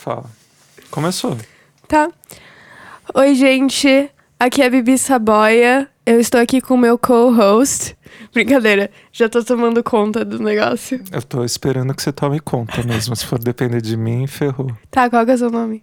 [0.00, 0.24] Fala.
[0.90, 1.36] Começou.
[1.86, 2.10] Tá.
[3.14, 4.10] Oi, gente.
[4.38, 5.90] Aqui é a Bibi Saboia.
[6.06, 7.94] Eu estou aqui com o meu co-host.
[8.32, 11.04] Brincadeira, já tô tomando conta do negócio.
[11.12, 13.14] Eu tô esperando que você tome conta mesmo.
[13.14, 14.74] Se for depender de mim, ferrou.
[14.90, 15.82] Tá, qual que é o seu nome?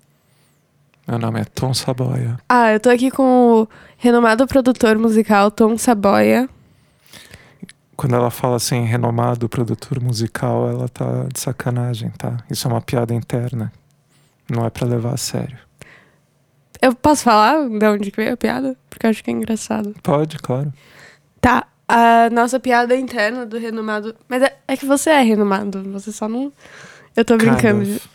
[1.07, 2.39] Meu nome é Tom Saboia.
[2.49, 6.49] Ah, eu tô aqui com o renomado produtor musical Tom Saboia.
[7.95, 12.37] Quando ela fala assim, renomado produtor musical, ela tá de sacanagem, tá?
[12.49, 13.71] Isso é uma piada interna.
[14.49, 15.57] Não é pra levar a sério.
[16.81, 18.77] Eu posso falar de onde veio a piada?
[18.89, 19.95] Porque eu acho que é engraçado.
[20.03, 20.71] Pode, claro.
[21.41, 24.15] Tá, a nossa piada interna do renomado.
[24.27, 26.51] Mas é, é que você é renomado, você só não.
[27.15, 27.85] Eu tô brincando.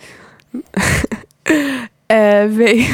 [2.08, 2.84] É, veio.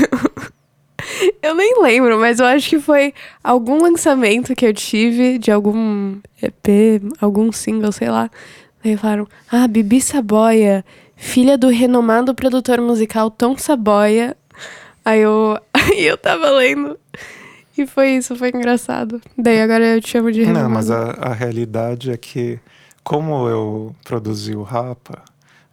[1.42, 6.20] eu nem lembro, mas eu acho que foi algum lançamento que eu tive de algum
[6.40, 8.30] EP, algum single, sei lá.
[8.82, 10.84] Daí falaram: Ah, Bibi Saboia,
[11.18, 14.36] filha do renomado produtor musical Tom Saboia.
[15.04, 16.98] Aí eu, aí eu tava lendo.
[17.76, 19.20] E foi isso, foi engraçado.
[19.36, 20.64] Daí agora eu te chamo de renomado.
[20.64, 22.58] Não, mas a, a realidade é que,
[23.04, 25.22] como eu produzi o Rapa,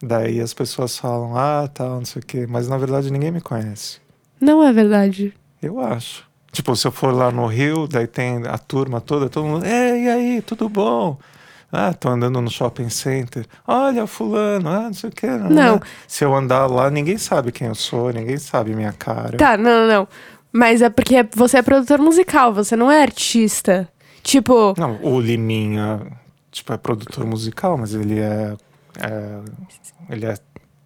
[0.02, 3.41] daí as pessoas falam, ah, tal, não sei o quê, mas na verdade ninguém me
[3.41, 3.99] conhece.
[4.39, 5.33] Não é verdade.
[5.61, 6.25] Eu acho.
[6.52, 10.05] Tipo, se eu for lá no Rio, daí tem a turma toda, todo mundo, ei,
[10.05, 11.17] e aí, tudo bom?
[11.75, 13.45] Ah, tô andando no shopping center.
[13.67, 15.27] Olha, o fulano, ah, não sei o quê.
[15.27, 15.79] Não.
[16.07, 19.37] Se eu andar lá, ninguém sabe quem eu sou, ninguém sabe minha cara.
[19.37, 20.07] Tá, não, não, não.
[20.51, 23.87] Mas é porque você é produtor musical, você não é artista.
[24.23, 26.01] Tipo, Não, o Liminha,
[26.51, 28.55] tipo, é produtor musical, mas ele é,
[29.01, 29.39] é-
[30.09, 30.35] Ele é,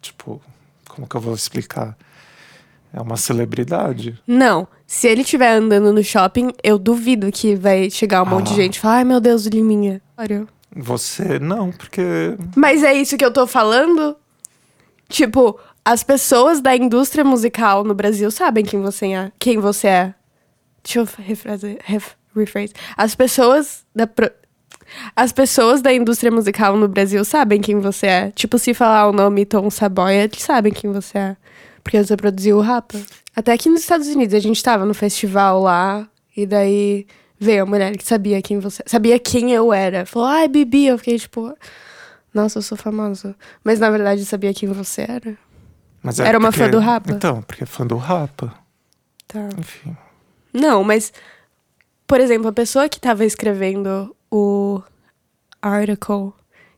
[0.02, 0.42] tipo.
[0.88, 1.96] Como que eu vou explicar?
[2.92, 4.20] É uma celebridade.
[4.26, 4.66] não.
[4.86, 8.64] Se ele estiver andando no shopping, eu duvido que vai chegar um monte de Ah.
[8.64, 10.02] gente e falar, ai meu Deus, o Liminha.
[10.18, 10.48] Sério.
[10.74, 12.02] Você não, porque.
[12.56, 14.16] Mas é isso que eu tô falando?
[15.08, 19.32] Tipo, as pessoas da indústria musical no Brasil sabem quem você é.
[19.38, 20.14] Quem você é.
[20.84, 22.72] Deixa eu rephrase, ref, rephrase.
[22.96, 24.30] As pessoas da pro-
[25.16, 28.30] As pessoas da indústria musical no Brasil sabem quem você é.
[28.30, 31.36] Tipo, se falar o nome Tom Saboia, eles sabem quem você é.
[31.82, 32.98] Porque você produziu o Rapa.
[33.34, 37.06] Até aqui nos Estados Unidos, a gente tava no festival lá, e daí
[37.40, 38.82] veio a mulher que sabia quem você...
[38.86, 40.04] Sabia quem eu era.
[40.06, 40.86] Falou, ai, Bibi.
[40.86, 41.52] Eu fiquei tipo...
[42.32, 43.34] Nossa, eu sou famosa.
[43.64, 45.36] Mas na verdade sabia quem você era.
[46.02, 47.12] Mas é Era uma porque- fã do Rapa?
[47.12, 48.54] Então, porque é fã do Rapa.
[49.26, 49.48] Tá.
[49.58, 49.96] Enfim.
[50.52, 51.12] Não, mas...
[52.06, 54.82] Por exemplo, a pessoa que tava escrevendo o
[55.62, 56.32] article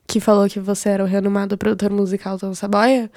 [0.07, 3.11] que falou que você era o renomado produtor musical Tom Saboia,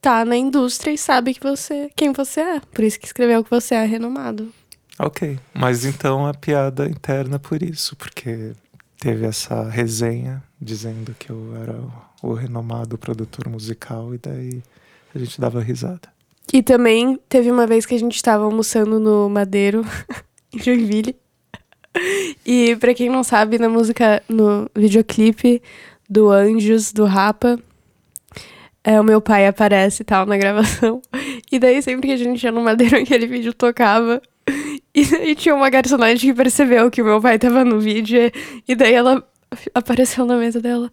[0.00, 2.60] tá na indústria e sabe que você, quem você é.
[2.60, 4.52] Por isso que escreveu que você é renomado.
[4.98, 5.38] Ok.
[5.54, 8.52] Mas então a piada interna por isso, porque
[8.98, 11.80] teve essa resenha dizendo que eu era
[12.22, 14.62] o, renomado produtor musical e daí
[15.14, 16.08] a gente dava risada.
[16.52, 19.84] E também teve uma vez que a gente tava almoçando no Madeiro,
[20.52, 21.16] em Joinville.
[22.44, 25.62] E pra quem não sabe, na música, no videoclipe
[26.08, 27.58] do Anjos, do Rapa,
[28.82, 31.02] é, o meu pai aparece e tal na gravação.
[31.52, 34.20] E daí sempre que a gente ia no Madeiro, aquele vídeo tocava.
[34.98, 38.18] E daí tinha uma garçonete que percebeu que o meu pai tava no vídeo.
[38.66, 39.22] E daí ela
[39.72, 40.90] apareceu na mesa dela.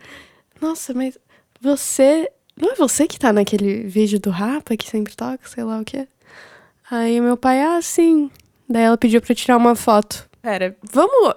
[0.62, 1.18] Nossa, mas
[1.60, 2.30] você.
[2.56, 5.84] Não é você que tá naquele vídeo do Rapa que sempre toca, sei lá o
[5.84, 6.08] quê?
[6.90, 8.30] Aí meu pai, ah, sim.
[8.70, 10.30] Daí ela pediu pra tirar uma foto.
[10.40, 11.34] Pera, vamos.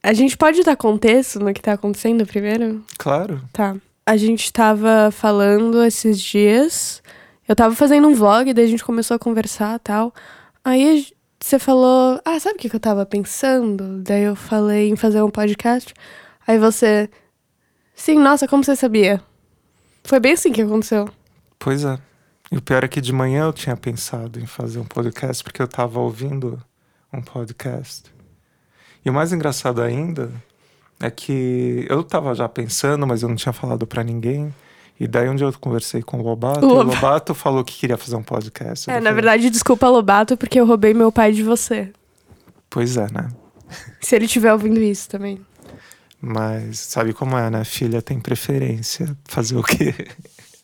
[0.00, 2.84] A gente pode dar contexto no que tá acontecendo primeiro?
[2.98, 3.42] Claro.
[3.52, 3.76] Tá.
[4.06, 7.02] A gente tava falando esses dias.
[7.48, 10.14] Eu tava fazendo um vlog, daí a gente começou a conversar e tal.
[10.64, 11.06] Aí
[11.44, 14.02] você falou, ah, sabe o que, eu tava pensando?
[14.02, 15.92] Daí eu falei em fazer um podcast.
[16.46, 17.10] Aí você,
[17.94, 19.20] sim, nossa, como você sabia?
[20.04, 21.08] Foi bem assim que aconteceu.
[21.58, 21.98] Pois é.
[22.50, 25.62] E o pior é que de manhã eu tinha pensado em fazer um podcast porque
[25.62, 26.62] eu tava ouvindo
[27.12, 28.12] um podcast.
[29.04, 30.30] E o mais engraçado ainda
[31.00, 34.54] é que eu tava já pensando, mas eu não tinha falado pra ninguém.
[34.98, 36.94] E daí um dia eu conversei com o Lobato, O Lobato.
[36.94, 38.88] Lobato falou que queria fazer um podcast.
[38.88, 41.92] É, na falei, verdade, desculpa, Lobato, porque eu roubei meu pai de você.
[42.70, 43.28] Pois é, né?
[44.00, 45.40] Se ele estiver ouvindo isso também.
[46.20, 47.64] Mas sabe como é, né?
[47.64, 49.16] Filha tem preferência.
[49.24, 49.92] Fazer o quê?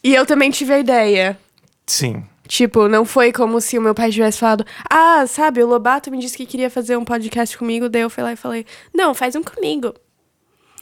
[0.04, 1.36] E eu também tive a ideia.
[1.84, 2.24] Sim.
[2.46, 6.18] Tipo, não foi como se o meu pai tivesse falado: Ah, sabe, o Lobato me
[6.18, 7.88] disse que queria fazer um podcast comigo.
[7.88, 8.64] Daí eu fui lá e falei:
[8.94, 9.92] Não, faz um comigo.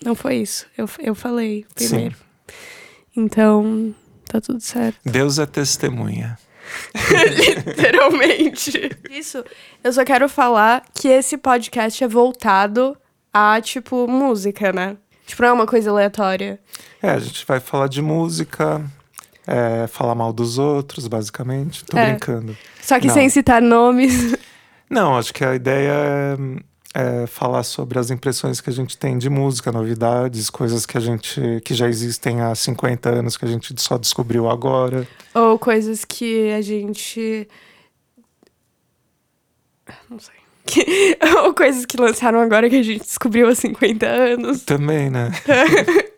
[0.05, 0.67] Não foi isso.
[0.77, 2.15] Eu, eu falei primeiro.
[3.17, 3.95] Então,
[4.29, 4.99] tá tudo certo.
[5.05, 6.39] Deus é testemunha.
[7.67, 8.91] Literalmente.
[9.11, 9.45] Isso.
[9.83, 12.97] Eu só quero falar que esse podcast é voltado
[13.33, 14.97] a, tipo, música, né?
[15.27, 16.59] Tipo, não é uma coisa aleatória.
[17.03, 18.85] É, a gente vai falar de música.
[19.49, 21.85] é falar mal dos outros, basicamente.
[21.85, 22.11] Tô É.
[22.11, 22.57] brincando.
[22.83, 23.15] Só que Não.
[23.15, 24.35] sem citar nomes.
[24.91, 26.37] Não, acho que a ideia é,
[26.99, 31.01] é falar sobre as impressões que a gente tem de música, novidades, coisas que a
[31.01, 35.07] gente que já existem há 50 anos que a gente só descobriu agora.
[35.35, 37.47] Ou coisas que a gente.
[40.09, 40.35] Não sei.
[40.65, 44.63] Que- Ou coisas que lançaram agora que a gente descobriu há 50 anos.
[44.65, 45.31] Também, né?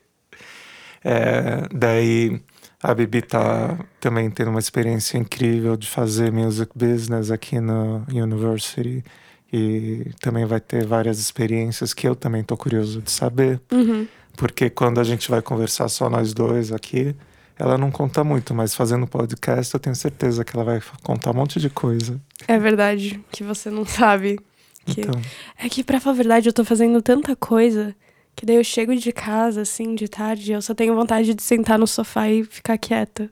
[1.05, 2.41] É, daí
[2.83, 9.05] a Bibi tá também tendo uma experiência incrível de fazer music business aqui na University.
[9.53, 13.61] E também vai ter várias experiências que eu também tô curioso de saber.
[13.73, 14.07] Uhum.
[14.37, 17.15] Porque quando a gente vai conversar só nós dois aqui,
[17.59, 21.35] ela não conta muito, mas fazendo podcast eu tenho certeza que ela vai contar um
[21.35, 22.21] monte de coisa.
[22.47, 24.39] É verdade, que você não sabe.
[24.85, 25.01] Que...
[25.01, 25.21] Então,
[25.59, 27.97] É que, pra falar a verdade, eu tô fazendo tanta coisa
[28.37, 31.79] que daí eu chego de casa, assim, de tarde, eu só tenho vontade de sentar
[31.79, 33.29] no sofá e ficar quieta.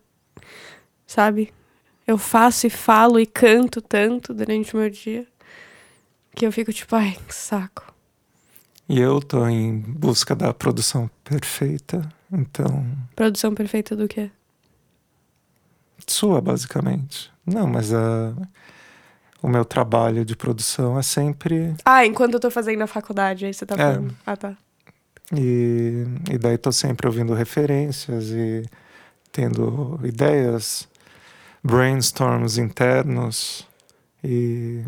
[1.06, 1.52] Sabe?
[2.04, 5.26] Eu faço e falo e canto tanto durante o meu dia
[6.36, 7.92] que eu fico tipo, ai, que saco.
[8.88, 12.86] e eu tô em busca da produção perfeita, então,
[13.16, 14.30] Produção perfeita do quê?
[16.06, 17.32] sua basicamente.
[17.44, 18.32] Não, mas a,
[19.42, 21.74] o meu trabalho de produção é sempre.
[21.84, 23.78] Ah, enquanto eu tô fazendo a faculdade, aí você tá É.
[23.78, 24.14] falando.
[24.24, 24.56] Ah, tá.
[25.34, 28.62] E, e daí tô sempre ouvindo referências e
[29.32, 30.88] tendo ideias,
[31.62, 33.66] brainstorms internos.
[34.22, 34.84] E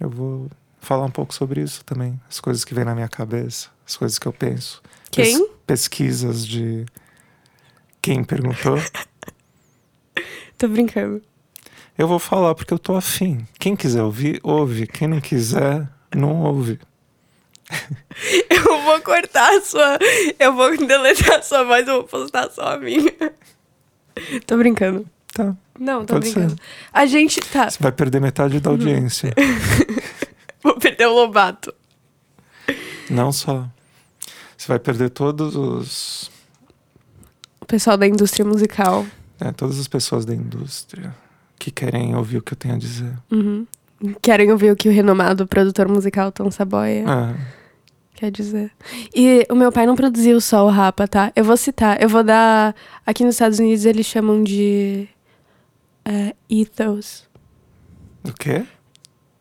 [0.00, 0.50] eu vou
[0.80, 2.20] falar um pouco sobre isso também.
[2.28, 4.82] As coisas que vêm na minha cabeça, as coisas que eu penso.
[5.10, 5.38] Quem?
[5.38, 6.86] Pes- pesquisas de.
[8.02, 8.78] Quem perguntou?
[10.58, 11.22] Tô brincando.
[11.98, 13.46] Eu vou falar porque eu tô afim.
[13.58, 14.86] Quem quiser ouvir, ouve.
[14.86, 16.78] Quem não quiser, não ouve.
[18.48, 19.98] Eu vou cortar a sua.
[20.38, 23.12] Eu vou deletar a sua voz, eu vou postar só a minha.
[24.46, 25.04] Tô brincando.
[25.36, 25.54] Tá.
[25.78, 26.54] Não, tô Pode brincando.
[26.54, 26.60] ser.
[26.92, 27.40] A gente.
[27.40, 29.34] Tá, Você vai perder metade da audiência.
[30.64, 31.74] vou perder o Lobato.
[33.10, 33.68] Não só.
[34.56, 36.30] Você vai perder todos os.
[37.60, 39.04] O pessoal da indústria musical.
[39.40, 41.14] né, todas as pessoas da indústria
[41.58, 43.12] que querem ouvir o que eu tenho a dizer.
[43.30, 43.66] Uhum.
[44.22, 47.34] Querem ouvir o que o renomado produtor musical Tom Saboia Ah,
[48.14, 48.70] quer dizer.
[49.14, 51.32] E o meu pai não produziu só o Rapa, tá?
[51.34, 52.74] Eu vou citar, eu vou dar.
[53.06, 55.08] Aqui nos Estados Unidos eles chamam de.
[56.06, 57.28] É, ethos.
[58.24, 58.64] o quê?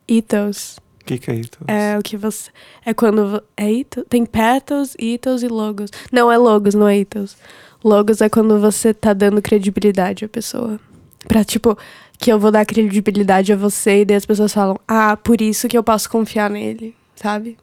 [0.07, 0.77] Ethos.
[1.01, 1.51] O que, que é isso?
[1.67, 2.49] É o que você.
[2.83, 3.43] É quando.
[3.55, 4.03] É ethos?
[4.09, 5.91] Tem petals, ethos e logos.
[6.11, 7.37] Não, é logos, não é ethos.
[7.83, 10.79] Logos é quando você tá dando credibilidade à pessoa.
[11.27, 11.77] Pra, tipo,
[12.17, 15.67] que eu vou dar credibilidade a você e daí as pessoas falam, ah, por isso
[15.67, 17.57] que eu posso confiar nele, sabe?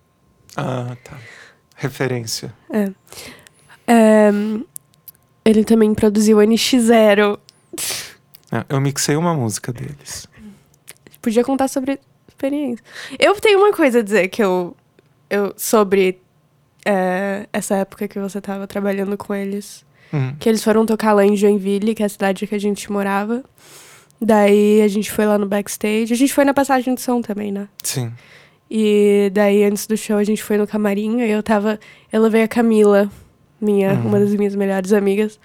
[0.56, 1.18] Ah, tá.
[1.74, 2.54] Referência.
[2.70, 2.92] É.
[3.86, 4.30] É,
[5.44, 7.38] ele também produziu NX0.
[8.52, 10.28] É, eu mixei uma música deles.
[11.20, 12.84] Podia contar sobre experiência.
[13.18, 14.76] Eu tenho uma coisa a dizer que eu.
[15.30, 16.20] eu sobre
[16.84, 19.84] é, essa época que você tava trabalhando com eles.
[20.12, 20.34] Hum.
[20.38, 23.42] Que eles foram tocar lá em Joinville, que é a cidade que a gente morava.
[24.20, 26.12] Daí a gente foi lá no backstage.
[26.12, 27.68] A gente foi na passagem de som também, né?
[27.82, 28.12] Sim.
[28.70, 31.22] E daí, antes do show, a gente foi no camarim.
[31.22, 31.78] Aí eu tava.
[32.12, 33.10] Eu levei a Camila,
[33.60, 34.06] minha, Uhum.
[34.08, 35.38] uma das minhas melhores amigas.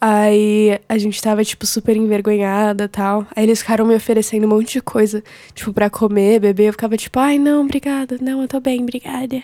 [0.00, 3.26] Aí a gente tava, tipo, super envergonhada e tal.
[3.34, 5.22] Aí eles ficaram me oferecendo um monte de coisa,
[5.54, 6.68] tipo, pra comer, beber.
[6.68, 8.16] Eu ficava tipo, ai, não, obrigada.
[8.20, 9.42] Não, eu tô bem, obrigada.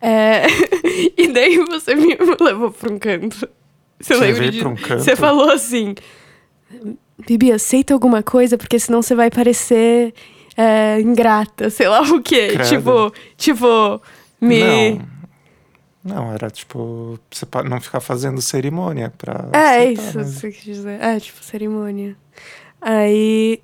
[0.00, 0.46] É...
[1.16, 3.48] e daí você me levou pra um canto.
[4.00, 5.04] Você Te lembra pra um canto?
[5.04, 5.94] Você falou assim:
[7.26, 10.12] Bibi, aceita alguma coisa, porque senão você vai parecer
[10.56, 12.48] é, ingrata, sei lá o quê.
[12.48, 12.68] Credo.
[12.68, 14.02] Tipo, tipo,
[14.40, 14.92] me.
[14.92, 15.15] Não.
[16.06, 19.48] Não, era tipo, você pa- não ficar fazendo cerimônia pra.
[19.52, 21.00] É, aceitar, isso que você quis dizer.
[21.02, 22.16] É, tipo, cerimônia.
[22.80, 23.60] Aí.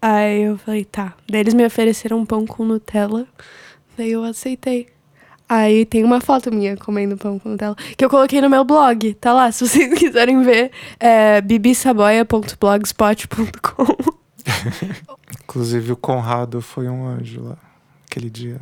[0.00, 1.14] Aí eu falei, tá.
[1.28, 3.26] Daí eles me ofereceram um pão com Nutella.
[3.96, 4.86] Daí eu aceitei.
[5.48, 7.74] Aí tem uma foto minha comendo pão com Nutella.
[7.96, 9.14] Que eu coloquei no meu blog.
[9.14, 10.70] Tá lá, se vocês quiserem ver.
[11.00, 14.18] É bibisaboia.blogspot.com
[15.44, 17.56] Inclusive o Conrado foi um anjo lá,
[18.08, 18.60] aquele dia.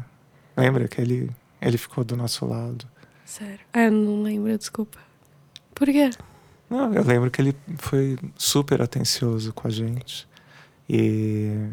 [0.57, 2.87] Lembra que ele, ele ficou do nosso lado?
[3.25, 3.61] Sério.
[3.73, 4.99] É, não lembro, desculpa.
[5.75, 6.11] Por quê?
[6.71, 10.29] Não, eu lembro que ele foi super atencioso com a gente.
[10.89, 11.69] E.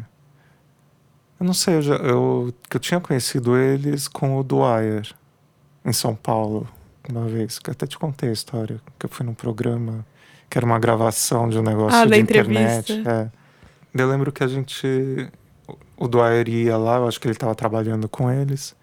[1.40, 5.12] Eu não sei, eu, já, eu, que eu tinha conhecido eles com o Dwyer,
[5.84, 6.68] em São Paulo,
[7.08, 7.58] uma vez.
[7.58, 10.06] Que até te contei a história, que eu fui num programa
[10.48, 12.92] que era uma gravação de um negócio Ah, de da internet.
[12.92, 13.32] entrevista.
[13.96, 14.00] É.
[14.00, 15.28] Eu lembro que a gente.
[15.96, 18.76] O Dwyer ia lá, eu acho que ele estava trabalhando com eles.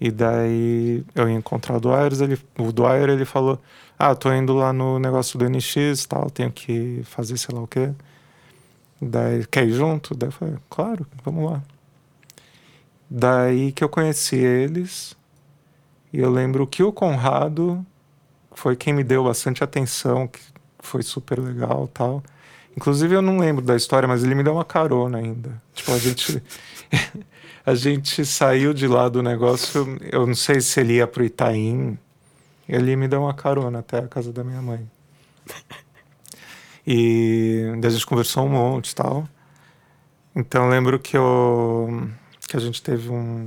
[0.00, 3.60] E daí eu ia encontrar o Dwyer, ele, o Dwyer ele falou:
[3.98, 7.66] Ah, tô indo lá no negócio do NX tal, tenho que fazer sei lá o
[7.66, 7.90] quê.
[9.00, 10.14] Daí, quer ir junto?
[10.14, 11.62] Daí eu falei: Claro, vamos lá.
[13.10, 15.16] Daí que eu conheci eles.
[16.12, 17.84] E eu lembro que o Conrado
[18.52, 20.40] foi quem me deu bastante atenção, que
[20.78, 22.22] foi super legal tal.
[22.76, 25.60] Inclusive eu não lembro da história, mas ele me deu uma carona ainda.
[25.74, 26.42] Tipo, a gente
[27.68, 31.98] a gente saiu de lá do negócio, eu não sei se ele ia pro Itaim.
[32.66, 34.90] Ele me deu uma carona até a casa da minha mãe.
[36.86, 39.28] E a gente conversou um monte e tal.
[40.34, 42.08] Então lembro que eu
[42.48, 43.46] que a gente teve um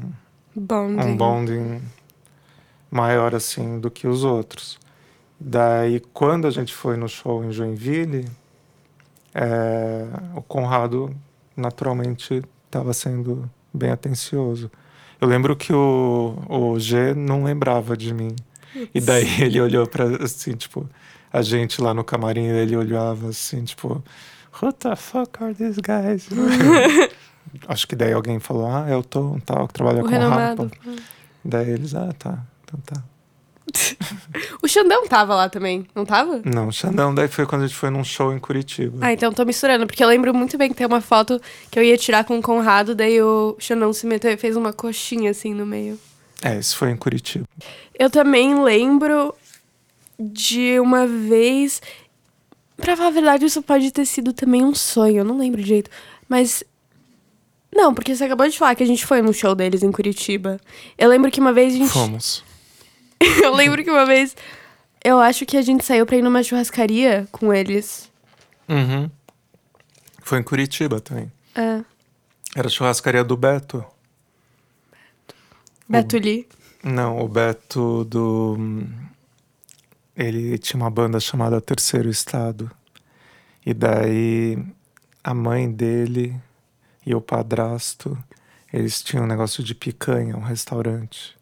[0.56, 1.02] Bonding.
[1.02, 1.82] um bonding
[2.92, 4.78] maior assim do que os outros.
[5.40, 8.30] Daí, quando a gente foi no show em Joinville,
[9.34, 11.10] é, o Conrado
[11.58, 14.72] naturalmente estava sendo bem atencioso.
[15.20, 18.36] Eu lembro que o, o G não lembrava de mim.
[18.94, 20.90] E daí ele olhou para assim, tipo,
[21.32, 24.04] a gente lá no camarim, ele olhava assim, tipo,
[24.62, 26.28] Who the fuck are these guys?
[27.68, 30.64] Acho que daí alguém falou, ah, eu tô tal, que trabalha O com renomado.
[30.64, 31.02] rapa.
[31.44, 33.04] Daí eles, ah, tá, então tá.
[34.62, 36.42] O Xandão tava lá também, não tava?
[36.46, 38.98] Não, Xandão, daí foi quando a gente foi num show em Curitiba.
[39.02, 41.84] Ah, então tô misturando, porque eu lembro muito bem que tem uma foto que eu
[41.84, 45.54] ia tirar com o Conrado, daí o Xandão se meteu e fez uma coxinha assim
[45.54, 46.00] no meio.
[46.42, 47.46] É, isso foi em Curitiba.
[47.98, 49.34] Eu também lembro
[50.20, 51.82] de uma vez.
[52.78, 55.90] Pra falar a verdade, isso pode ter sido também um sonho, eu não lembro direito.
[56.28, 56.64] Mas.
[57.74, 60.60] Não, porque você acabou de falar que a gente foi no show deles em Curitiba.
[60.98, 61.90] Eu lembro que uma vez a gente.
[61.90, 62.44] Fomos.
[63.44, 64.36] eu lembro que uma vez.
[65.04, 68.12] Eu acho que a gente saiu pra ir numa churrascaria com eles.
[68.70, 69.10] Uhum.
[70.22, 71.32] Foi em Curitiba também.
[71.56, 71.84] É.
[72.56, 73.84] Era a churrascaria do Beto.
[75.88, 76.48] Beto Lee.
[76.84, 78.58] Não, o Beto do.
[80.16, 82.72] Ele tinha uma banda chamada Terceiro Estado.
[83.66, 84.58] E daí
[85.24, 86.40] a mãe dele
[87.06, 88.18] e o padrasto,
[88.72, 91.36] eles tinham um negócio de picanha, um restaurante.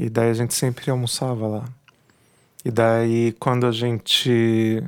[0.00, 1.64] E daí a gente sempre almoçava lá.
[2.64, 4.80] E daí quando a gente.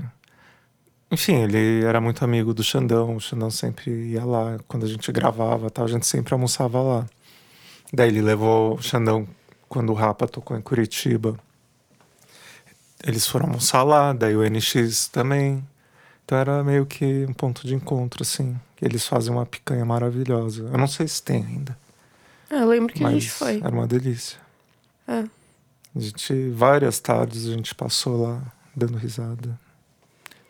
[1.10, 4.56] Enfim, ele era muito amigo do Xandão, o Xandão sempre ia lá.
[4.68, 7.06] Quando a gente gravava, tal, a gente sempre almoçava lá.
[7.92, 9.26] Daí ele levou o Xandão
[9.68, 11.36] quando o Rapa tocou em Curitiba.
[13.04, 15.66] Eles foram almoçar lá, daí o NX também.
[16.24, 18.56] Então era meio que um ponto de encontro, assim.
[18.80, 20.68] Eles fazem uma picanha maravilhosa.
[20.70, 21.76] Eu não sei se tem ainda,
[22.48, 23.56] Ah, eu lembro que a gente foi.
[23.56, 24.38] era uma delícia.
[25.10, 25.24] É.
[25.94, 28.40] A gente, várias tardes a gente passou lá
[28.76, 29.58] dando risada,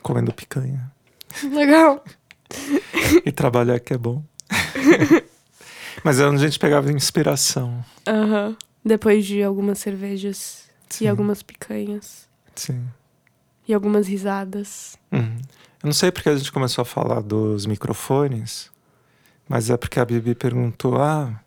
[0.03, 0.93] comendo picanha.
[1.43, 2.05] Legal.
[3.25, 4.23] E trabalhar que é bom.
[6.05, 7.85] Mas é onde a gente pegava inspiração.
[8.07, 8.57] Aham.
[8.85, 11.05] Depois de algumas cervejas Sim.
[11.05, 12.29] e algumas picanhas.
[12.55, 12.87] Sim.
[13.67, 14.97] E algumas risadas.
[15.11, 15.39] Uhum.
[15.83, 18.71] Eu não sei porque a gente começou a falar dos microfones,
[19.49, 21.41] mas é porque a Bibi perguntou: ah,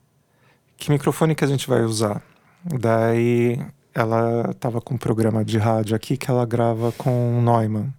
[0.77, 2.21] que microfone que a gente vai usar?
[2.65, 3.59] Daí
[3.93, 7.93] ela estava com um programa de rádio aqui que ela grava com Neumann.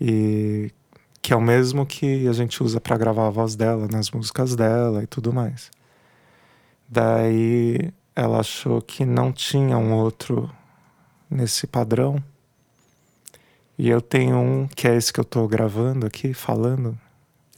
[0.00, 0.70] E
[1.22, 4.54] que é o mesmo que a gente usa para gravar a voz dela nas músicas
[4.54, 5.70] dela e tudo mais.
[6.88, 10.50] Daí ela achou que não tinha um outro
[11.28, 12.22] nesse padrão.
[13.78, 16.96] E eu tenho um que é esse que eu tô gravando aqui, falando.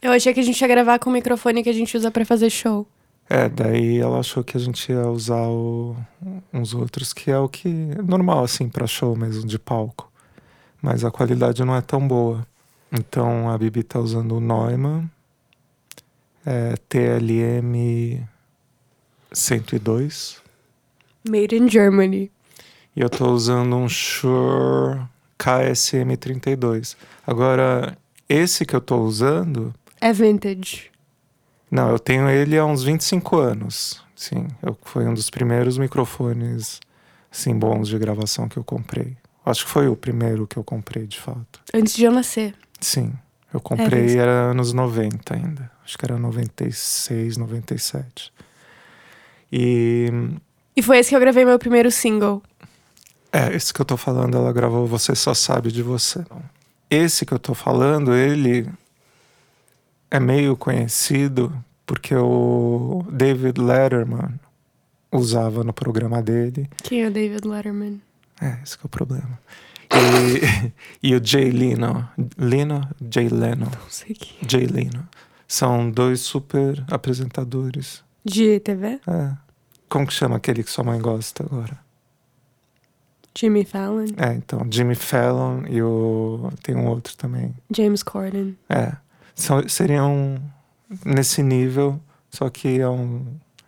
[0.01, 2.25] Eu achei que a gente ia gravar com o microfone que a gente usa pra
[2.25, 2.87] fazer show.
[3.29, 5.95] É, daí ela achou que a gente ia usar o-
[6.51, 7.67] uns outros, que é o que
[7.97, 10.11] é normal, assim, pra show mesmo, de palco.
[10.81, 12.45] Mas a qualidade não é tão boa.
[12.91, 15.07] Então a Bibi tá usando o Neumann,
[16.43, 18.25] é, TLM
[19.31, 20.41] 102.
[21.29, 22.31] Made in Germany.
[22.95, 25.01] E eu tô usando um Shure
[25.37, 26.95] KSM32.
[27.27, 27.95] Agora,
[28.27, 30.88] esse que eu tô usando, É vintage.
[31.71, 34.03] Não, eu tenho ele há uns 25 anos.
[34.15, 36.79] Sim, eu, foi um dos primeiros microfones
[37.31, 39.15] assim, bons de gravação que eu comprei.
[39.45, 41.61] Acho que foi o primeiro que eu comprei, de fato.
[41.73, 42.53] Antes de eu nascer.
[42.79, 43.13] Sim,
[43.53, 44.21] eu comprei, mesmo.
[44.21, 45.71] era anos 90 ainda.
[45.83, 48.31] Acho que era 96, 97.
[49.51, 50.11] E
[50.75, 52.43] E foi esse que eu gravei meu primeiro single.
[53.31, 56.25] É, esse que eu tô falando, ela gravou Você Só Sabe de Você.
[56.89, 58.67] Esse que eu tô falando, ele
[60.11, 61.53] é meio conhecido
[61.85, 64.39] porque o David Letterman
[65.11, 66.69] usava no programa dele.
[66.83, 68.01] Quem é o David Letterman?
[68.41, 69.39] É, esse que é o problema.
[69.91, 70.71] E,
[71.11, 72.07] e o Jay Leno.
[72.37, 72.87] Leno?
[73.11, 73.65] Jay Leno.
[73.65, 74.37] Não sei quem.
[74.47, 75.07] Jay Leno.
[75.47, 78.03] São dois super apresentadores.
[78.23, 78.99] De TV?
[79.07, 79.33] É.
[79.87, 81.77] Como que chama aquele que sua mãe gosta agora?
[83.35, 84.05] Jimmy Fallon.
[84.17, 86.51] É, então, Jimmy Fallon e o.
[86.61, 87.55] Tem um outro também.
[87.75, 88.55] James Corden.
[88.69, 88.93] É.
[89.39, 90.41] São, seriam
[91.05, 93.25] nesse nível, só que é um.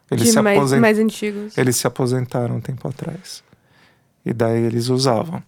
[0.10, 1.58] Eles de se, mais, aposen- mais antigos.
[1.58, 3.44] eles se aposentaram um tempo atrás.
[4.25, 5.42] E daí eles usavam.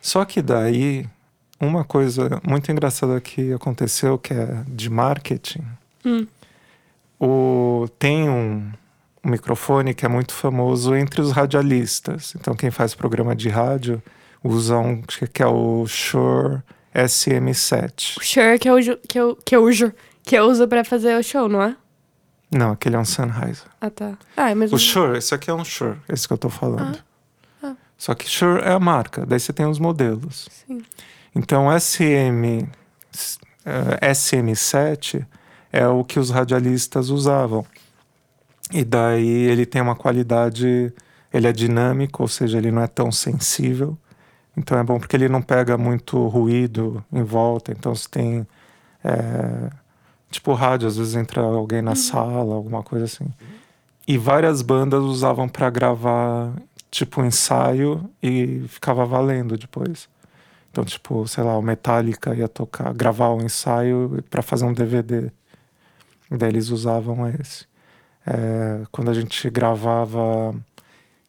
[0.00, 1.06] Só que daí,
[1.60, 5.62] uma coisa muito engraçada que aconteceu, que é de marketing,
[6.04, 6.26] Hum.
[7.20, 8.72] o, tem um,
[9.24, 12.34] um microfone que é muito famoso entre os radialistas.
[12.34, 14.02] Então, quem faz programa de rádio
[14.42, 16.60] usa um que é o Shure
[16.94, 18.18] SM7.
[18.18, 19.92] O Shure que eu, uso- que, eu, que eu uso.
[20.24, 21.76] Que eu uso pra fazer o show, não é?
[22.50, 23.64] Não, aquele é um Sennheiser.
[23.80, 24.16] Ah, tá.
[24.36, 24.76] Ah, é mesmo.
[24.76, 26.98] O Shure, esse aqui é um Shure, esse que eu tô falando.
[27.62, 27.76] Ah, ah.
[27.98, 30.48] Só que Shure é a marca, daí você tem os modelos.
[30.66, 30.82] Sim.
[31.34, 32.68] Então, SM,
[33.64, 35.26] eh, SM7
[35.72, 37.64] é o que os radialistas usavam.
[38.70, 40.92] E daí ele tem uma qualidade,
[41.32, 43.96] ele é dinâmico, ou seja, ele não é tão sensível.
[44.56, 47.72] Então é bom porque ele não pega muito ruído em volta.
[47.72, 48.46] Então se tem
[49.04, 49.70] eh,
[50.30, 53.26] tipo rádio, às vezes entra alguém na sala, alguma coisa assim.
[54.06, 56.52] E várias bandas usavam para gravar
[56.90, 60.08] tipo ensaio e ficava valendo depois.
[60.70, 65.30] Então, tipo, sei lá, o Metallica ia tocar, gravar um ensaio para fazer um DVD.
[66.30, 67.66] Daí eles usavam esse.
[68.26, 70.54] É, quando a gente gravava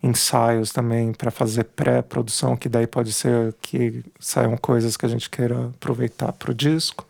[0.04, 5.30] ensaios também para fazer pré-produção, que daí pode ser que saiam coisas que a gente
[5.30, 7.08] queira aproveitar para o disco,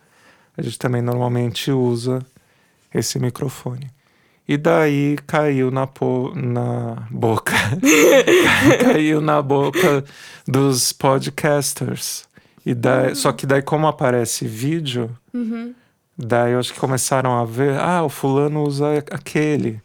[0.56, 2.24] a gente também normalmente usa
[2.94, 3.90] esse microfone.
[4.46, 7.54] E daí caiu na, po na boca.
[8.84, 10.04] caiu na boca
[10.46, 12.24] dos podcasters.
[12.64, 15.74] E daí, Só que daí, como aparece vídeo, Uhum.
[16.16, 19.80] daí eu acho que começaram a ver, ah, o fulano usa aquele.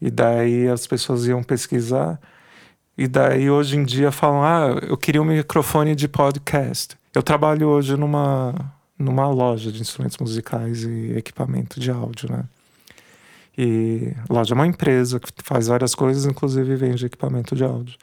[0.00, 2.18] E daí as pessoas iam pesquisar.
[2.96, 6.96] E daí hoje em dia falam, ah, eu queria um microfone de podcast.
[7.12, 8.54] Eu trabalho hoje numa,
[8.98, 12.44] numa loja de instrumentos musicais e equipamento de áudio, né?
[13.56, 17.96] E loja é uma empresa que faz várias coisas, inclusive vende equipamento de áudio.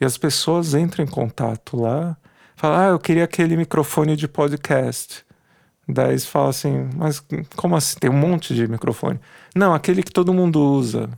[0.00, 2.16] E as pessoas entram em contato lá,
[2.56, 5.24] falam, ah, eu queria aquele microfone de podcast.
[5.88, 7.22] Daí você fala assim, mas
[7.56, 7.98] como assim?
[7.98, 9.20] Tem um monte de microfone.
[9.54, 11.10] Não, aquele que todo mundo usa.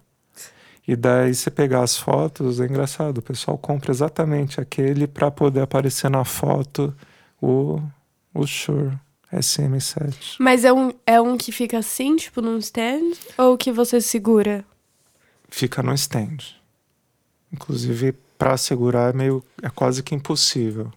[0.87, 5.61] E daí você pegar as fotos, é engraçado, o pessoal compra exatamente aquele para poder
[5.61, 6.95] aparecer na foto
[7.43, 7.83] o,
[8.33, 8.97] o Shure
[9.33, 10.37] SM7.
[10.39, 13.15] Mas é um, é um que fica assim, tipo, num stand?
[13.37, 14.65] Ou que você segura?
[15.49, 16.39] Fica no stand.
[17.53, 20.93] Inclusive, para segurar é meio é quase que impossível.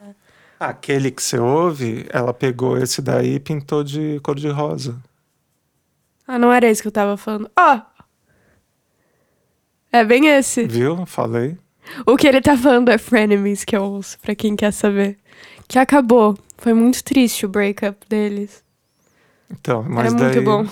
[0.59, 5.01] Aquele que você ouve, ela pegou esse daí e pintou de cor de rosa.
[6.27, 7.49] Ah, não era esse que eu tava falando.
[7.57, 7.81] Ó!
[9.91, 10.65] É bem esse.
[10.67, 11.05] Viu?
[11.05, 11.57] Falei.
[12.05, 15.17] O que ele tá falando é Frenemies, que eu ouço, pra quem quer saber.
[15.67, 16.37] Que acabou.
[16.57, 18.63] Foi muito triste o breakup deles.
[19.49, 20.67] Então, mas Era muito daí, bom.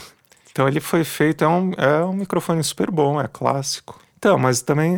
[0.51, 3.99] Então ele foi feito, é um, é um microfone super bom, é clássico.
[4.17, 4.97] Então, mas também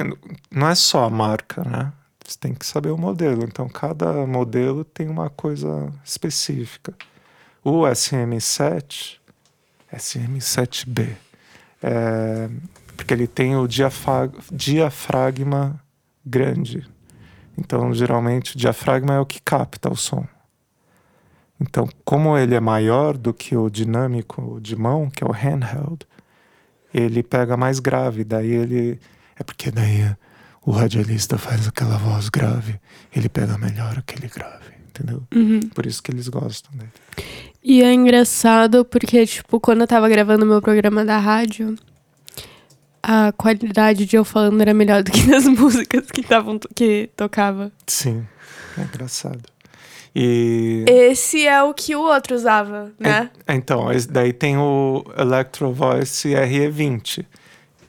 [0.49, 1.91] não é só a marca, né?
[2.25, 3.43] Você tem que saber o modelo.
[3.43, 6.93] Então, cada modelo tem uma coisa específica.
[7.63, 9.17] O SM7,
[9.93, 11.10] SM7B,
[11.82, 12.49] é,
[12.99, 15.81] porque ele tem o diafag- diafragma
[16.25, 16.85] grande.
[17.57, 20.27] Então, geralmente, o diafragma é o que capta o som.
[21.62, 26.05] Então, como ele é maior do que o dinâmico de mão, que é o handheld,
[26.93, 28.25] ele pega mais grave.
[28.25, 28.99] Daí ele.
[29.38, 30.13] É porque daí
[30.65, 32.81] o radialista faz aquela voz grave,
[33.15, 35.23] ele pega melhor aquele grave, entendeu?
[35.33, 35.62] Uhum.
[35.73, 36.91] Por isso que eles gostam dele.
[37.63, 41.77] E é engraçado porque, tipo, quando eu tava gravando meu programa da rádio,
[43.12, 47.72] a qualidade de eu falando era melhor do que das músicas que, tavam, que tocava.
[47.88, 48.24] Sim,
[48.78, 49.41] é engraçado.
[50.15, 50.86] E.
[50.88, 53.32] Esse é o que o outro usava, né?
[53.48, 57.26] É, então, esse daí tem o Electro Voice RE20,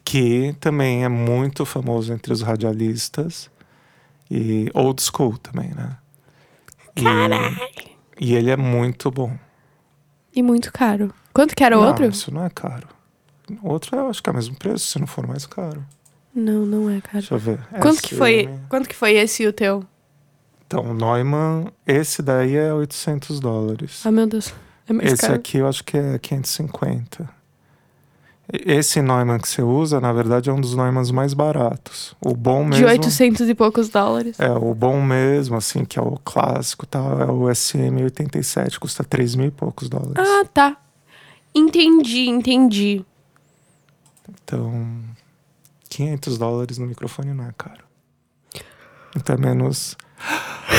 [0.03, 3.51] que também é muito famoso entre os radialistas
[4.31, 5.99] e old school também, né?
[6.97, 9.37] E, e ele é muito bom.
[10.35, 11.13] E muito caro.
[11.35, 12.07] Quanto que era o não, outro?
[12.07, 13.00] Isso não é caro.
[13.63, 15.85] O outro eu acho que é o mesmo preço, se não for mais caro.
[16.35, 17.19] Não, não é caro.
[17.19, 17.59] Deixa eu ver.
[17.81, 18.49] Quanto que foi?
[18.69, 19.85] Quanto que foi esse e o teu?
[20.67, 24.03] Então, o Neumann, esse daí é 800 dólares.
[24.07, 24.55] Ah, meu Deus.
[24.89, 25.35] É mais Esse caro.
[25.35, 27.29] aqui eu acho que é 550.
[28.53, 32.15] E- Esse Neumann que você usa, na verdade, é um dos Neumanns mais baratos.
[32.25, 32.87] O bom De mesmo.
[32.87, 34.39] 800 e poucos dólares.
[34.39, 36.99] É, o bom mesmo, assim, que é o clássico, tá?
[37.01, 40.15] É o SM87, custa 3 mil e poucos dólares.
[40.19, 40.77] Ah, tá.
[41.55, 43.05] Entendi, entendi.
[44.45, 45.03] Então,
[45.89, 47.85] 500 dólares no microfone não é caro.
[49.17, 49.97] Então é menos.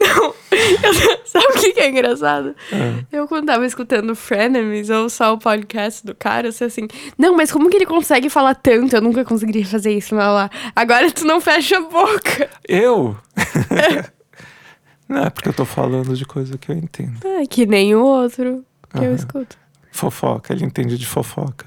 [0.00, 2.54] Não, eu- sabe o que, é engraçado?
[2.72, 3.04] É.
[3.18, 6.86] Eu, quando tava escutando Frenemies ou só o podcast do cara, eu sei assim,
[7.18, 8.94] não, mas como que ele consegue falar tanto?
[8.94, 10.50] Eu nunca conseguiria fazer isso, lá, lá.
[10.76, 12.48] Agora tu não fecha a boca.
[12.68, 13.16] Eu?
[15.08, 17.18] não, é porque eu tô falando de coisa que eu entendo.
[17.24, 19.14] Ah, que nem o outro que eu Aham.
[19.14, 19.56] escuto.
[19.90, 21.66] Fofoca, ele entende de fofoca.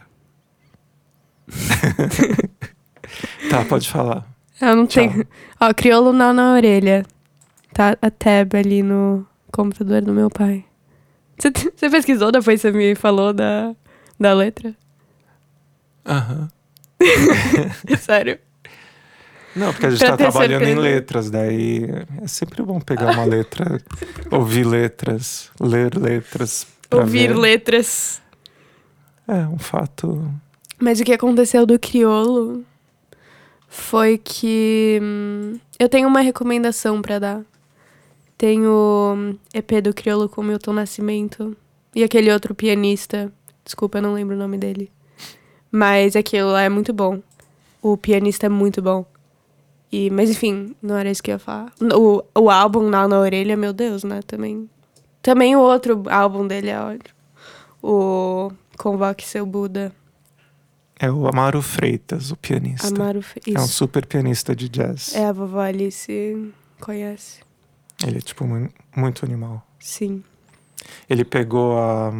[3.49, 4.25] tá, pode falar.
[4.62, 5.07] Eu não Tchau.
[5.10, 5.25] tenho.
[5.60, 7.05] Ó, crioulo não na orelha.
[7.73, 10.65] Tá a tab ali no computador do meu pai.
[11.38, 13.75] Você, você pesquisou depois que você me falou da,
[14.19, 14.73] da letra?
[16.05, 16.49] Aham.
[17.99, 18.39] Sério?
[19.55, 20.81] Não, porque a gente Pra tá trabalhando em certeza.
[20.81, 21.86] letras, daí
[22.21, 23.81] é sempre bom pegar uma letra,
[24.31, 26.67] ouvir letras, ler letras.
[26.91, 27.38] Ouvir ver.
[27.38, 28.21] letras.
[29.27, 30.31] É um fato.
[30.79, 32.63] Mas o que aconteceu do crioulo
[33.67, 37.41] foi que hum, eu tenho uma recomendação pra dar.
[38.37, 41.57] Tem o hum, EP do crioulo com Milton Nascimento
[41.95, 43.31] e aquele outro pianista.
[43.65, 44.91] Desculpa, eu não lembro o nome dele.
[45.71, 47.21] Mas aquilo lá é muito bom.
[47.81, 49.05] O pianista é muito bom.
[49.91, 51.71] E, mas enfim, não era isso que eu ia falar.
[51.95, 54.21] O, o álbum lá na orelha, meu Deus, né?
[54.25, 54.69] Também.
[55.21, 57.15] Também o outro álbum dele é ótimo.
[57.81, 59.91] O Convoque Seu Buda.
[60.99, 62.88] É o Amaro Freitas, o pianista.
[62.88, 65.13] Amaro Fe- É um super pianista de jazz.
[65.15, 67.41] É, a vovó Alice conhece.
[68.05, 69.65] Ele é, tipo, mu- muito animal.
[69.79, 70.23] Sim.
[71.10, 72.12] Ele pegou a.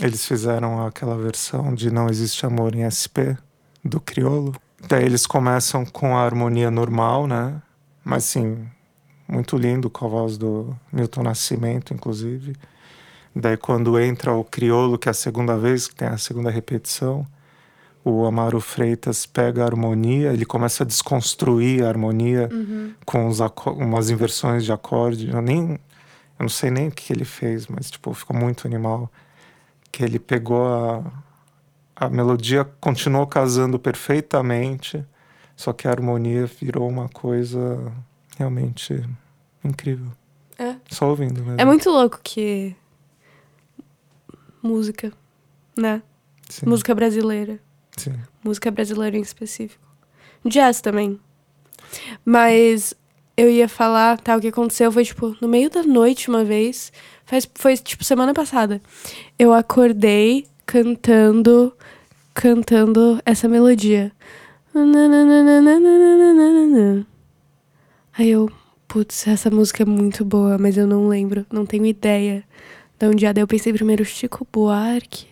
[0.00, 3.36] Eles fizeram aquela versão de Não Existe Amor em SP,
[3.84, 4.54] do Criolo.
[4.88, 7.60] Daí eles começam com a harmonia normal, né?
[8.04, 8.66] Mas sim,
[9.28, 12.54] muito lindo, com a voz do Milton Nascimento, inclusive.
[13.34, 17.26] Daí quando entra o Criolo, que é a segunda vez, que tem a segunda repetição,
[18.04, 22.48] o Amaro Freitas pega a harmonia, ele começa a desconstruir a harmonia
[23.04, 25.28] com uns aco- umas inversões de acorde.
[25.30, 25.72] Eu nem.
[25.72, 29.10] Eu não sei nem o que ele fez, mas tipo, ficou muito animal.
[29.92, 31.04] Que ele pegou a,
[31.96, 35.04] a melodia, continuou casando perfeitamente,
[35.54, 37.92] só que a harmonia virou uma coisa
[38.38, 39.04] realmente
[39.62, 40.06] incrível.
[40.58, 40.76] É.
[40.90, 41.60] Só ouvindo mesmo.
[41.60, 42.74] É muito louco que.
[44.62, 45.12] Música,
[45.76, 46.02] né?
[46.48, 47.58] Sim, Música brasileira.
[48.00, 48.14] Sim.
[48.42, 49.82] Música brasileira em específico.
[50.44, 51.18] Jazz também.
[52.24, 52.94] Mas
[53.36, 54.36] eu ia falar, tá?
[54.36, 56.92] O que aconteceu foi, tipo, no meio da noite uma vez.
[57.24, 58.80] Faz, foi, tipo, semana passada.
[59.38, 61.72] Eu acordei cantando.
[62.34, 64.12] Cantando essa melodia.
[68.16, 68.50] Aí eu,
[68.86, 72.44] putz, essa música é muito boa, mas eu não lembro, não tenho ideia
[72.98, 73.32] de onde é.
[73.32, 75.26] Daí eu pensei primeiro Chico Buarque.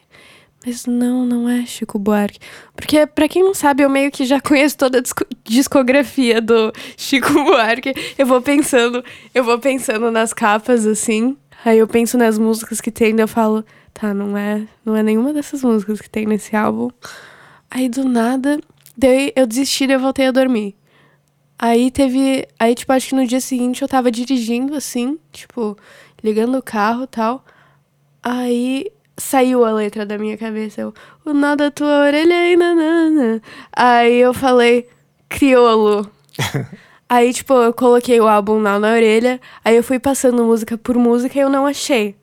[0.66, 2.40] Mas não, não é Chico Buarque.
[2.74, 6.72] Porque, pra quem não sabe, eu meio que já conheço toda a disco- discografia do
[6.96, 7.94] Chico Buarque.
[8.18, 9.02] Eu vou pensando,
[9.34, 11.36] eu vou pensando nas capas, assim.
[11.64, 15.02] Aí eu penso nas músicas que tem, daí eu falo, tá, não é, não é
[15.02, 16.90] nenhuma dessas músicas que tem nesse álbum.
[17.70, 18.58] Aí do nada,
[18.96, 20.74] daí eu desisti e eu voltei a dormir.
[21.58, 22.46] Aí teve.
[22.58, 25.76] Aí, tipo, acho que no dia seguinte eu tava dirigindo assim, tipo,
[26.22, 27.44] ligando o carro e tal.
[28.22, 28.86] Aí
[29.18, 30.80] saiu a letra da minha cabeça.
[30.80, 33.42] Eu, o nó da tua orelha e nanana.
[33.72, 34.88] Aí eu falei,
[35.28, 36.10] criolo.
[37.08, 39.40] aí, tipo, eu coloquei o álbum lá na orelha.
[39.64, 42.16] Aí eu fui passando música por música e eu não achei.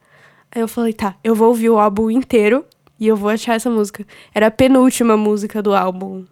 [0.51, 2.65] Aí eu falei, tá, eu vou ouvir o álbum inteiro
[2.99, 4.05] e eu vou achar essa música.
[4.34, 6.25] Era a penúltima música do álbum.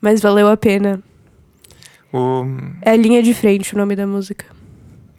[0.00, 1.02] Mas valeu a pena.
[2.12, 2.42] O,
[2.80, 4.46] É Linha de Frente o nome da música.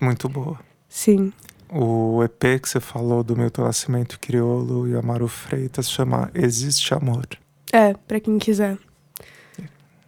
[0.02, 0.60] muito boa.
[0.88, 1.32] Sim.
[1.72, 7.28] O EP que você falou do Milton Nascimento Criolo e Amaro Freitas chama Existe Amor.
[7.72, 8.78] É, pra quem quiser.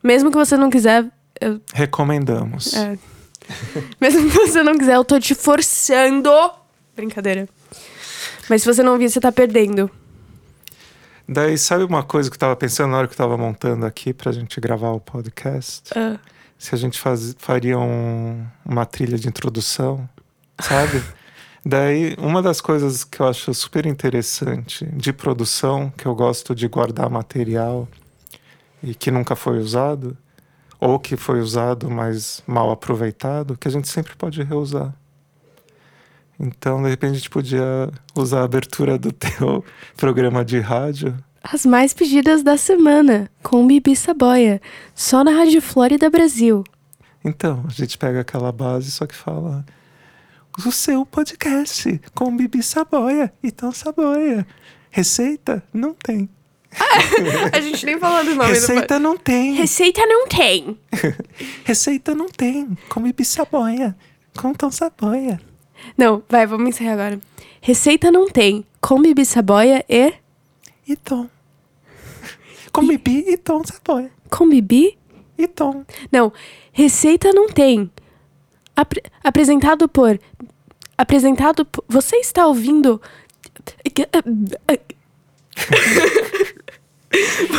[0.03, 1.05] Mesmo que você não quiser,
[1.39, 2.73] eu, Recomendamos.
[2.73, 2.97] é.
[4.01, 6.29] Mesmo que você não quiser, eu tô te forçando.
[6.95, 7.47] Brincadeira.
[8.49, 9.89] Mas se você não vir, você tá perdendo.
[11.29, 14.13] Daí, sabe uma coisa que eu tava pensando na hora que eu tava montando aqui
[14.13, 15.91] pra gente gravar o podcast?
[15.95, 16.17] Ah,
[16.57, 20.09] Se a gente faz, faria um- uma trilha de introdução,
[20.59, 21.01] sabe?
[21.63, 26.67] Daí, uma das coisas que eu acho super interessante de produção, que eu gosto de
[26.67, 27.87] guardar material
[28.81, 30.17] e que nunca foi usado,
[30.79, 34.91] ou que foi usado, mas mal aproveitado, que a gente sempre pode reusar.
[36.39, 39.63] Então, de repente, a gente podia usar a abertura do teu
[39.95, 44.59] programa de rádio As mais pedidas da semana, com Bibi Saboia.
[44.95, 46.63] Só na Rádio Flórida Brasil.
[47.23, 49.63] Então, a gente pega aquela base, só que fala.
[50.65, 54.45] O seu podcast com Bibi Saboia e Tom Saboia.
[54.89, 55.63] Receita?
[55.73, 56.29] Não tem.
[57.53, 59.53] A gente nem falou do nome do Receita não tem.
[59.53, 60.77] Receita não tem.
[61.63, 62.77] Receita não tem.
[62.89, 63.95] Come bissaboia.
[64.37, 65.39] Com tom saboia.
[65.97, 67.21] Não, vai, vamos encerrar agora.
[67.61, 68.65] Receita não tem.
[68.79, 70.13] Come bissaboia e.
[70.87, 71.29] E tom.
[72.71, 74.11] Come bi e tom saboia.
[74.29, 74.97] Come bi?
[75.37, 75.83] E tom.
[76.11, 76.31] Não,
[76.71, 77.89] receita não tem.
[78.75, 80.19] Apre- apresentado por.
[80.97, 81.83] Apresentado por.
[81.87, 83.01] Você está ouvindo.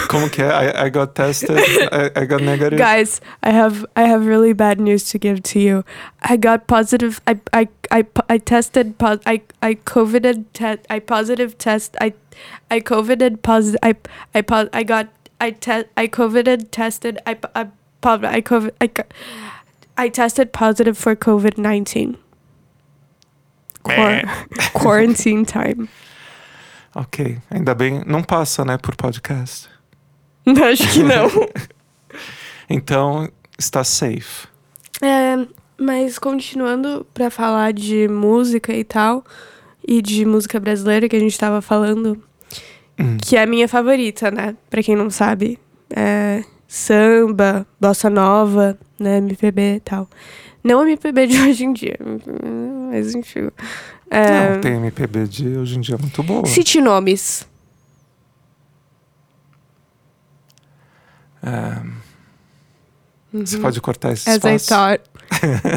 [0.08, 0.46] Como que é?
[0.48, 1.58] I, I got tested.
[1.92, 2.78] I, I got negative.
[2.78, 5.84] Guys, I have I have really bad news to give to you.
[6.22, 7.20] I got positive.
[7.26, 8.96] I I I, I tested.
[8.96, 10.52] Pos- I I covided.
[10.54, 11.96] Te- I positive test.
[12.00, 12.14] I
[12.70, 13.42] I covided.
[13.42, 13.78] Positive.
[13.82, 13.94] I
[14.34, 15.08] I pos- I got.
[15.38, 16.72] I te- I covided.
[16.72, 17.18] Tested.
[17.26, 17.66] I I
[18.02, 18.70] I covid.
[18.80, 19.04] I co-
[19.98, 22.16] I tested positive for COVID nineteen.
[23.82, 25.88] Quar- quarantine time.
[26.94, 27.38] Ok.
[27.50, 28.02] Ainda bem.
[28.06, 29.68] Não passa, né, por podcast.
[30.46, 31.28] Acho que não.
[32.70, 33.28] Então,
[33.58, 34.46] está safe.
[35.02, 35.46] É,
[35.78, 39.24] mas continuando pra falar de música e tal,
[39.86, 42.22] e de música brasileira que a gente tava falando,
[42.98, 43.18] Hum.
[43.18, 44.56] que é a minha favorita, né?
[44.70, 45.58] Pra quem não sabe.
[45.94, 49.18] É samba, bossa nova, né?
[49.18, 50.08] MPB e tal.
[50.64, 51.98] Não MPB de hoje em dia,
[52.90, 53.50] mas enfim.
[54.10, 56.46] É, Não, tem MPB de hoje em dia muito boa.
[56.46, 57.46] Cite nomes.
[61.42, 61.82] É,
[63.32, 63.62] Você Uhum.
[63.62, 64.68] pode cortar esse As I espaço?
[64.68, 65.04] thought.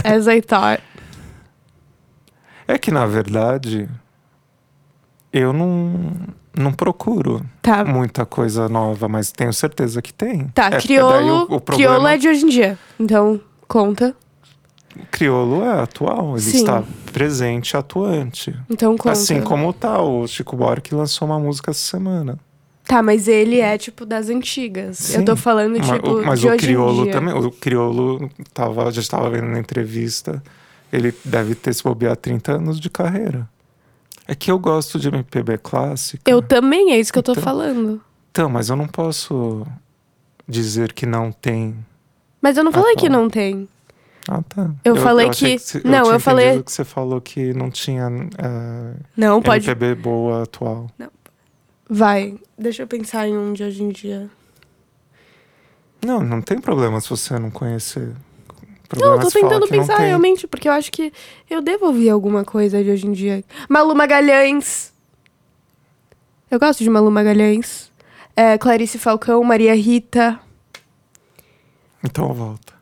[0.04, 0.84] As I thought.
[2.68, 3.88] É que, na verdade,
[5.32, 6.12] eu não,
[6.54, 7.86] não procuro Tá.
[7.86, 10.48] muita coisa nova, mas tenho certeza que tem.
[10.50, 12.78] Tá, É, crioulo, o- o problema- crioulo é de hoje em dia.
[13.00, 14.16] Então, conta.
[15.12, 16.58] Criolo é atual, ele Sim.
[16.58, 18.56] está presente, atuante.
[18.70, 19.12] Então conta.
[19.12, 22.40] Assim como tá o Chico Buarque lançou uma música essa semana.
[22.86, 24.98] Tá, mas ele é, tipo, das antigas.
[25.00, 27.12] Sim, Eu tô falando, tipo, o- mas de o hoje em dia.
[27.12, 30.42] também, o Criolo tava, já estava vendo na entrevista,
[30.94, 33.50] ele deve ter se bobear 30 anos de carreira.
[34.28, 36.30] É que eu gosto de MPB clássica.
[36.30, 38.00] Eu também, é isso que eu tô Então- falando.
[38.32, 39.66] Então, mas eu não posso
[40.48, 41.76] dizer que não tem.
[42.46, 43.04] Mas eu não falei Atual.
[43.04, 43.68] que não tem.
[44.28, 44.70] Ah, tá.
[44.86, 48.04] Eu falei achei que- você- não, tinha eu falei- que você falou que não tinha
[48.38, 49.68] é, Não, pode.
[49.68, 50.88] MPB boa atual.
[51.90, 52.36] Vai.
[52.56, 54.30] Deixa eu pensar em um de hoje em dia.
[56.06, 58.10] Não, não tem problema se você não conhecer.
[58.10, 61.12] O Não, problema eu tô tentando que não pensar realmente, porque eu acho que
[61.50, 63.44] eu devo ouvir alguma coisa de hoje em dia.
[63.68, 64.94] Malu Magalhães.
[66.52, 67.92] Eu gosto de Malu Magalhães.
[68.36, 70.40] É, Clarice Falcão, Maria Rita.
[72.06, 72.74] Então volta.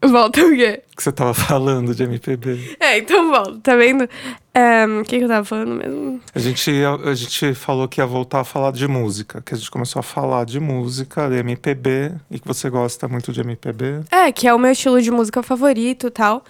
[0.00, 0.80] Volta o quê?
[0.96, 2.76] Que você tava falando de MPB?
[2.78, 4.04] É, então volta, tá vendo?
[4.04, 6.20] O que, que eu tava falando mesmo?
[6.34, 9.56] A gente, ia- a gente falou que ia voltar a falar de música, que a
[9.56, 14.02] gente começou a falar de música, de MPB, e que você gosta muito de MPB.
[14.10, 16.44] É, que é o meu estilo de música favorito e tal.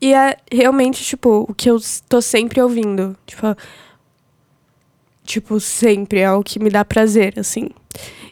[0.00, 1.78] E é realmente, tipo, o que eu
[2.08, 3.14] tô sempre ouvindo.
[3.26, 3.54] Tipo,
[5.24, 7.68] tipo, sempre é o que me dá prazer, assim.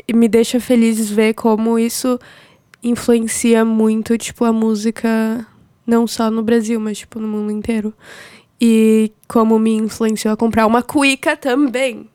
[0.09, 2.18] E me deixa feliz ver como isso
[2.83, 5.47] influencia muito, tipo, a música
[5.87, 7.92] não só no Brasil, mas, tipo, no mundo inteiro.
[8.61, 12.09] E como me influenciou a comprar uma cuica também.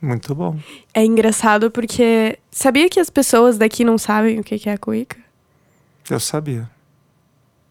[0.00, 0.58] Muito bom.
[0.92, 2.38] É engraçado porque.
[2.50, 5.16] Sabia que as pessoas daqui não sabem o que é a cuica?
[6.10, 6.68] Eu sabia.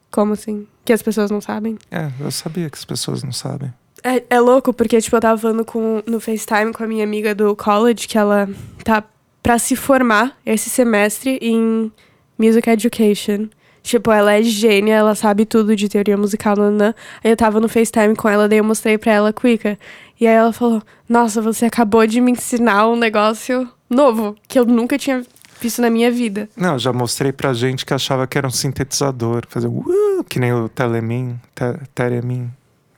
[0.09, 0.67] Como assim?
[0.83, 1.77] Que as pessoas não sabem?
[1.91, 3.71] É, eu sabia que as pessoas não sabem.
[4.03, 7.33] É, é louco, porque, tipo, eu tava falando com, no FaceTime com a minha amiga
[7.33, 8.49] do college, que ela
[8.83, 9.03] tá
[9.43, 11.91] pra se formar esse semestre em
[12.39, 13.49] Music Education.
[13.83, 16.95] Tipo, ela é gênia, ela sabe tudo de teoria musical, nanã.
[17.21, 19.77] Aí eu tava no FaceTime com ela, daí eu mostrei pra ela a Cuica.
[20.19, 24.65] E aí ela falou, nossa, você acabou de me ensinar um negócio novo, que eu
[24.65, 25.21] nunca tinha
[25.59, 26.47] visto na minha vida.
[26.55, 29.43] Não, já mostrei pra gente que achava que era um sintetizador.
[29.49, 32.49] Fazer uh, que nem o Telemin, te, Teremin.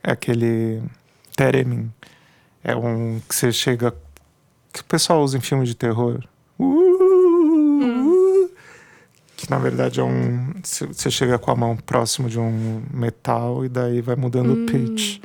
[0.04, 0.82] É aquele.
[1.36, 1.92] Teremin.
[2.62, 3.92] É um que você chega.
[4.72, 6.20] Que o pessoal usa em filme de terror.
[6.58, 8.50] Uh,
[9.36, 10.52] que na verdade é um.
[10.62, 15.20] Você chega com a mão próximo de um metal e daí vai mudando o pitch.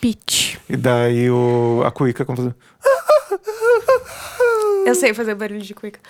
[0.00, 0.56] Pitch.
[0.68, 2.54] E daí o, a cuíca como fazer.
[4.86, 6.00] Eu sei fazer barulho de Cuica.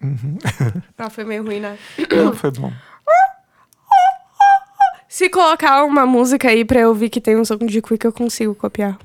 [0.96, 1.76] Ah, foi meio ruim, né?
[2.14, 2.72] Não, foi bom.
[5.08, 8.12] Se colocar uma música aí pra eu ouvir que tem um som de Quick, eu
[8.12, 8.98] consigo copiar.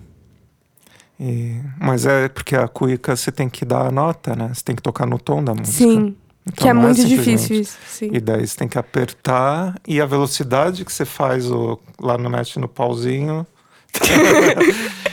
[1.25, 4.51] E- mas é porque a cuíca você tem que dar a nota, né?
[4.53, 5.77] Você tem que tocar no tom da música.
[5.77, 7.77] Sim, Então que é não muito difícil isso.
[7.87, 8.09] Sim.
[8.11, 12.29] E daí você tem que apertar e a velocidade que você faz o, lá no
[12.29, 13.47] mexe no pauzinho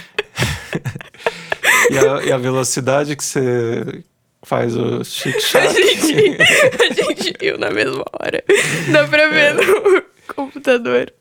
[1.90, 4.02] E a, e a velocidade que você
[4.42, 5.72] faz o A chic-chac.
[5.74, 8.42] gente, a gente riu na mesma hora.
[8.92, 10.02] Dá pra ver no
[10.34, 11.12] computador.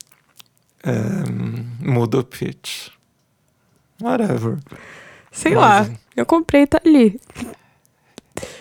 [0.83, 0.91] é,
[1.83, 2.89] muda o pitch.
[4.01, 4.57] Whatever.
[5.31, 7.19] Sei Mas- lá, eu comprei, tá ali.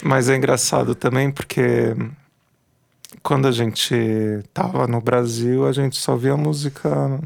[0.02, 1.94] Mas é engraçado também porque
[3.22, 3.94] quando a gente
[4.52, 7.20] tava no Brasil, a gente só via música.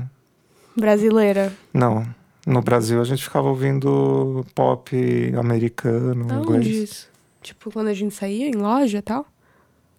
[0.77, 1.53] Brasileira.
[1.72, 2.07] Não.
[2.46, 4.96] No Brasil a gente ficava ouvindo pop
[5.38, 6.66] americano, Aonde inglês.
[6.90, 7.09] isso?
[7.40, 9.22] Tipo, quando a gente saía em loja e tal?
[9.22, 9.27] O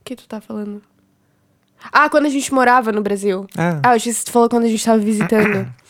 [0.04, 0.82] que tu tá falando?
[1.92, 3.46] Ah, quando a gente morava no Brasil.
[3.58, 3.80] É.
[3.84, 5.68] Ah, eu achei que tu falou quando a gente tava visitando.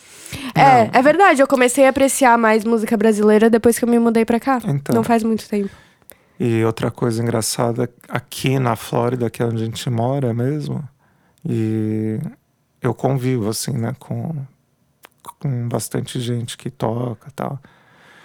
[0.54, 4.24] É, é verdade, eu comecei a apreciar mais música brasileira depois que eu me mudei
[4.24, 4.60] pra cá.
[4.64, 4.94] Então.
[4.94, 5.70] Não faz muito tempo.
[6.38, 10.82] E outra coisa engraçada, aqui na Flórida, que é onde a gente mora mesmo,
[11.44, 12.18] e
[12.82, 14.34] eu convivo, assim, né, com,
[15.38, 17.58] com bastante gente que toca e tal.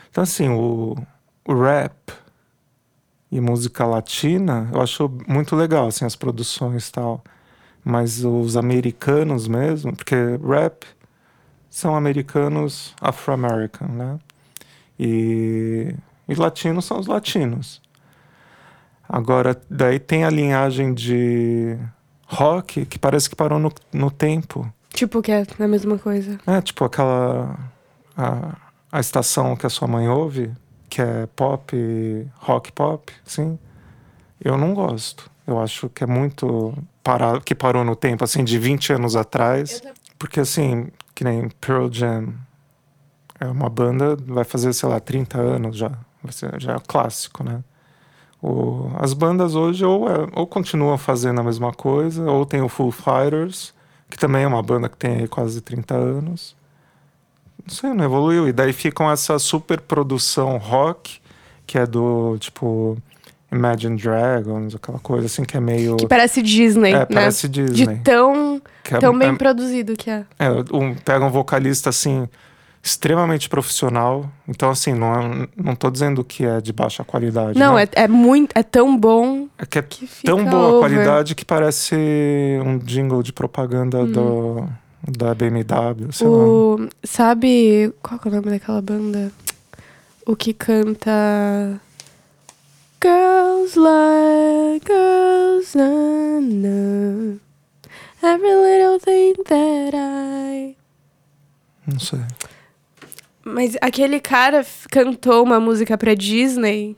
[0.10, 0.98] Então, assim, o,
[1.48, 2.14] o rap
[3.32, 7.24] e música latina, eu acho muito legal, assim, as produções e tal.
[7.86, 10.86] Mas os americanos mesmo, porque rap
[11.70, 14.20] são americanos afro-american, né?
[15.00, 15.96] E,
[16.28, 17.82] e latinos são os latinos.
[19.08, 21.78] Agora, daí tem a linhagem de
[22.28, 24.72] rock que parece que parou no, no tempo.
[24.90, 26.40] Tipo, que é a mesma coisa.
[26.46, 27.58] É, tipo aquela.
[28.16, 28.56] A,
[28.92, 30.52] a estação que a sua mãe ouve,
[30.90, 31.76] que é pop,
[32.36, 33.58] rock pop, sim.
[34.44, 35.30] Eu não gosto.
[35.48, 36.78] Eu acho que é muito.
[37.04, 39.82] Parar, que parou no tempo, assim, de 20 anos atrás.
[40.20, 42.34] Porque, assim, que nem Pearl Jam.
[43.40, 45.92] É uma banda, vai fazer, sei lá, 30 anos já.
[46.58, 47.64] Já é clássico, né?
[48.42, 52.70] O, as bandas hoje ou, é- ou continuam fazendo a mesma coisa, ou tem o
[52.70, 53.74] Full Fighters,
[54.10, 56.56] que também é uma banda que tem quase 30 anos.
[57.66, 58.48] Não sei, não evoluiu.
[58.48, 61.20] E daí ficam essa super produção rock,
[61.68, 62.98] que é do, tipo,
[63.52, 65.98] Imagine Dragons, aquela coisa assim, que é meio...
[65.98, 67.06] Que parece Disney, é, né?
[67.06, 68.00] parece De Disney.
[68.04, 70.24] tão, que é- tão bem é- produzido que é.
[70.38, 72.28] é, um, pega um vocalista assim
[72.82, 74.30] extremamente profissional.
[74.48, 77.58] Então assim, não é, não tô dizendo que é de baixa qualidade.
[77.58, 78.52] Não, é, é muito.
[78.56, 80.80] É tão bom é que é que tão boa over.
[80.80, 81.96] qualidade que parece
[82.66, 84.68] um jingle de propaganda do,
[85.08, 86.34] da BMW, sei lá.
[86.38, 87.94] O, sabe.
[88.02, 89.32] Qual é o nome daquela banda?
[90.26, 91.12] O que canta.
[93.02, 97.38] Girls like girls, na, na.
[98.22, 100.76] Every little thing that I.
[101.88, 102.20] Não sei.
[103.46, 106.98] Mas aquele cara cantou uma música pra Disney.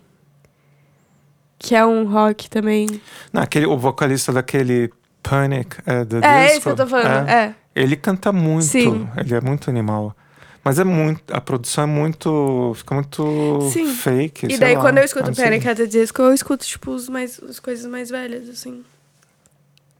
[1.60, 2.88] Que é um rock também.
[3.32, 7.30] Não, aquele, o vocalista daquele Panic é, The é, Disco, esse que eu tô falando.
[7.30, 7.56] é, É.
[7.76, 9.08] Ele canta muito, Sim.
[9.16, 10.16] ele é muito animal.
[10.64, 11.22] Mas é muito.
[11.34, 12.74] A produção é muito.
[12.76, 13.88] Fica muito Sim.
[13.88, 14.46] fake.
[14.46, 15.36] E sei daí, lá, quando eu escuto.
[15.36, 18.84] Panic at the Disco, eu escuto, tipo, os mais, as coisas mais velhas, assim.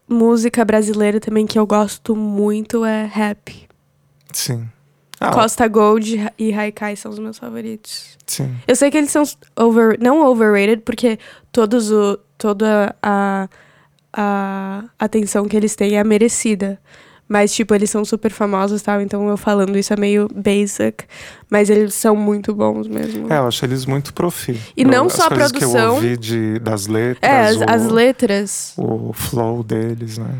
[0.08, 3.68] Música brasileira também que eu gosto muito é rap.
[4.32, 4.68] Sim.
[5.18, 8.18] Ah, Costa Gold e Haikai são os meus favoritos.
[8.26, 8.56] sim.
[8.66, 9.22] Eu sei que eles são
[9.56, 11.16] over, não overrated, porque
[11.52, 13.48] todos o, toda a,
[14.12, 16.78] a atenção que eles têm é merecida.
[17.32, 21.04] Mas, tipo, eles são super famosos e tal, então eu falando isso é meio basic.
[21.48, 23.32] Mas eles são muito bons mesmo.
[23.32, 24.60] É, eu acho eles muito profi.
[24.76, 27.32] E não as só a coisas que eu produção- ouvi de, das letras.
[27.32, 28.74] É, as, o, as letras.
[28.76, 30.36] o flow deles, né?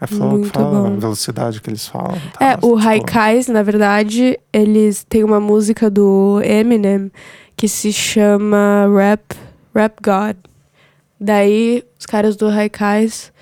[0.00, 0.96] É flow Muito que fala, bom.
[0.96, 2.20] a velocidade que eles falam.
[2.36, 7.08] tal, É, o tipo, Haikais, na verdade, eles têm uma música do Eminem
[7.56, 9.22] que se chama Rap,
[9.72, 10.36] Rap God.
[11.20, 13.32] Daí, os caras do Haikais.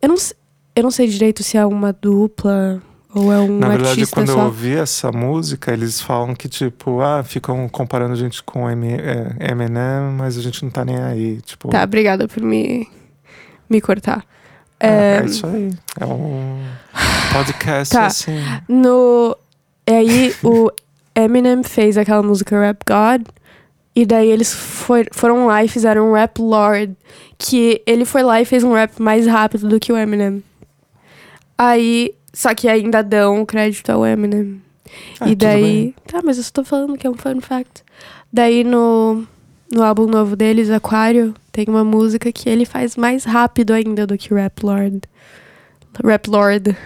[0.00, 0.34] Eu não, s-
[0.76, 2.80] eu não sei direito se é uma dupla
[3.14, 4.44] ou é um Na verdade, quando eu só.
[4.44, 8.74] ouvi essa música, eles falam que, tipo, ah, ficam comparando a gente com é,
[9.50, 11.40] Eminem, mas a gente não tá nem aí.
[11.40, 12.86] Tipo, Tá, obrigada por me,
[13.70, 14.22] me cortar.
[14.78, 15.72] é, É, é isso aí.
[15.98, 16.60] É um
[17.32, 18.06] podcast Tá.
[18.06, 18.36] assim.
[18.68, 19.34] No.
[19.88, 20.70] E aí, o
[21.14, 23.22] Eminem fez aquela música Rap God.
[23.94, 26.94] E daí eles foram lá e fizeram um Rap Lord.
[27.38, 30.42] Que ele foi lá e fez um rap mais rápido do que o Eminem.
[31.56, 32.14] Aí.
[32.32, 34.60] Só que ainda dão crédito ao Eminem.
[35.18, 35.94] Ah, e daí.
[36.06, 37.82] Tá, mas eu só tô falando que é um fun fact.
[38.32, 39.26] Daí no.
[39.72, 44.16] No álbum novo deles, Aquário, tem uma música que ele faz mais rápido ainda do
[44.16, 45.00] que Rap Lord.
[46.04, 46.76] Rap Lord.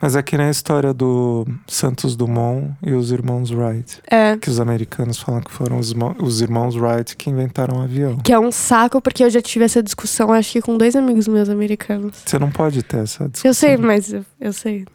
[0.00, 4.00] Mas é que nem a história do Santos Dumont e os irmãos Wright.
[4.10, 4.36] É.
[4.36, 8.16] Que os americanos falam que foram os, irmão- os irmãos Wright que inventaram o avião.
[8.18, 11.28] Que é um saco, porque eu já tive essa discussão, acho que com dois amigos
[11.28, 12.16] meus americanos.
[12.24, 13.50] Você não pode ter essa discussão.
[13.50, 14.86] Eu sei, mas eu, eu sei.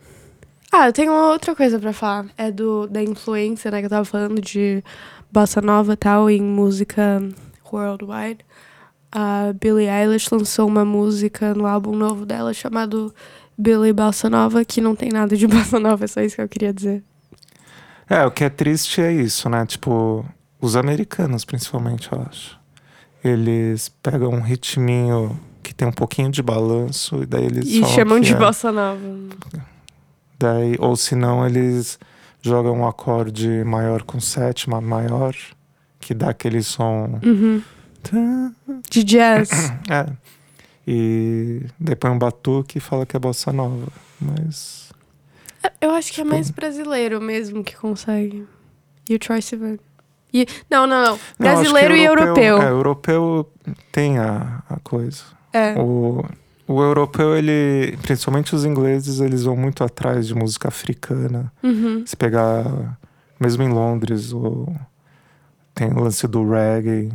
[0.72, 2.26] Ah, eu tenho outra coisa pra falar.
[2.36, 3.80] É do, da influência, né?
[3.82, 4.84] Que eu tava falando de
[5.32, 7.22] bossa nova e tal, em música
[7.72, 8.40] worldwide.
[9.12, 13.14] A Billie Eilish lançou uma música no álbum novo dela chamado
[13.58, 16.50] Billie Bossa Nova, que não tem nada de bossa nova, é só isso que eu
[16.50, 17.04] queria dizer.
[18.10, 19.66] É, o que é triste é isso, né?
[19.66, 20.26] Tipo,
[20.62, 22.60] os americanos, principalmente, eu acho.
[23.24, 28.20] Eles pegam um ritminho que tem um pouquinho de balanço e daí eles E chamam
[28.20, 28.36] de é.
[28.36, 29.00] bossa nova.
[30.38, 31.98] Daí, ou se não, eles
[32.42, 35.36] jogam um acorde maior com sétima maior,
[36.00, 37.20] que dá aquele som.
[37.24, 37.64] Uhum.
[38.92, 39.50] De jazz.
[39.90, 40.06] É.
[40.88, 41.62] E
[42.00, 43.88] põe um batuque e fala que é bossa nova.
[44.22, 44.92] Mas.
[45.82, 48.46] Eu acho que é mais brasileiro mesmo que consegue.
[49.10, 49.78] E o Troy Sivan.
[50.34, 50.46] E...
[50.70, 51.20] Não, não, não.
[51.40, 52.62] Não, acho que Brasileiro e europeu.
[52.62, 53.50] É, europeu
[53.92, 55.24] tem a, a coisa.
[55.54, 55.74] É.
[55.80, 56.24] O,
[56.68, 57.98] o europeu, ele.
[58.02, 61.52] Principalmente os ingleses, eles vão muito atrás de música africana.
[61.64, 62.06] Uhum.
[62.06, 63.00] Se pegar.
[63.40, 64.68] Mesmo em Londres, o,
[65.74, 67.12] tem o lance do reggae.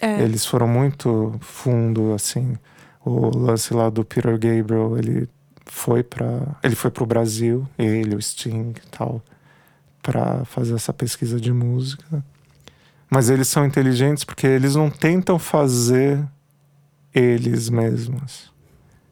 [0.00, 0.20] É.
[0.22, 2.56] Eles foram muito fundo, assim.
[3.04, 5.28] O lance lá do Peter Gabriel, ele
[5.66, 9.22] foi para ele foi pro Brasil, ele, o Sting e tal,
[10.02, 12.24] para fazer essa pesquisa de música.
[13.10, 16.22] Mas eles são inteligentes porque eles não tentam fazer
[17.14, 18.50] eles mesmos.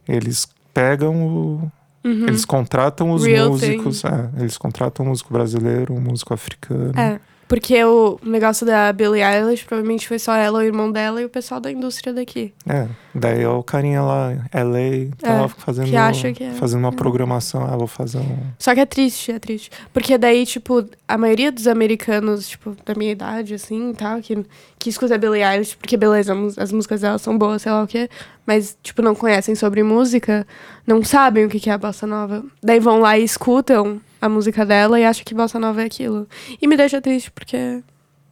[0.08, 1.72] Eles pegam o
[2.02, 2.26] Uhum.
[2.26, 6.98] eles contratam os Real músicos, é, eles contratam um músico brasileiro, um músico africano.
[6.98, 7.20] É.
[7.50, 11.28] Porque o negócio da Billie Eilish provavelmente foi só ela, o irmão dela e o
[11.28, 12.54] pessoal da indústria daqui.
[12.64, 16.50] É, daí o carinha lá, LA, tava É, fazendo, que acha que é.
[16.52, 16.92] fazendo uma É.
[16.92, 18.38] programação, ah, vou fazer um...
[18.56, 19.68] Só que é triste, é triste.
[19.92, 24.46] Porque daí, tipo, a maioria dos americanos, tipo, da minha idade, assim, tal, que,
[24.78, 28.08] que escuta Billie Eilish, porque beleza, as músicas dela são boas, sei lá o quê,
[28.46, 30.46] mas, tipo, não conhecem sobre música,
[30.86, 32.44] não sabem o que que é a bossa nova.
[32.62, 36.28] Daí vão lá e escutam a música dela e acham que bossa nova é aquilo.
[36.60, 37.82] E me deixa triste, porque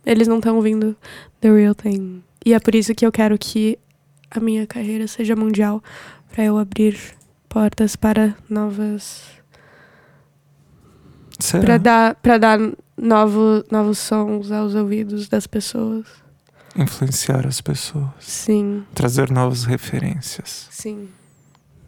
[0.05, 0.97] eles não estão ouvindo
[1.41, 2.23] the real thing.
[2.45, 3.79] E é por isso que eu quero que
[4.31, 5.83] a minha carreira seja mundial,
[6.31, 6.99] pra eu abrir
[7.49, 9.23] portas para novas?
[11.61, 12.59] Pra dar, pra dar
[12.97, 16.07] novo, novos sons aos ouvidos das pessoas.
[16.77, 20.69] Influenciar as pessoas, Sim, trazer novas referências.
[20.71, 21.09] sim.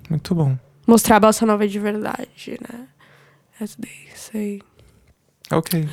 [0.09, 0.59] Muito bom.
[0.87, 2.89] Mostrar a bossa nova de verdade, né?
[3.61, 4.63] As they say.
[5.51, 5.87] Ok.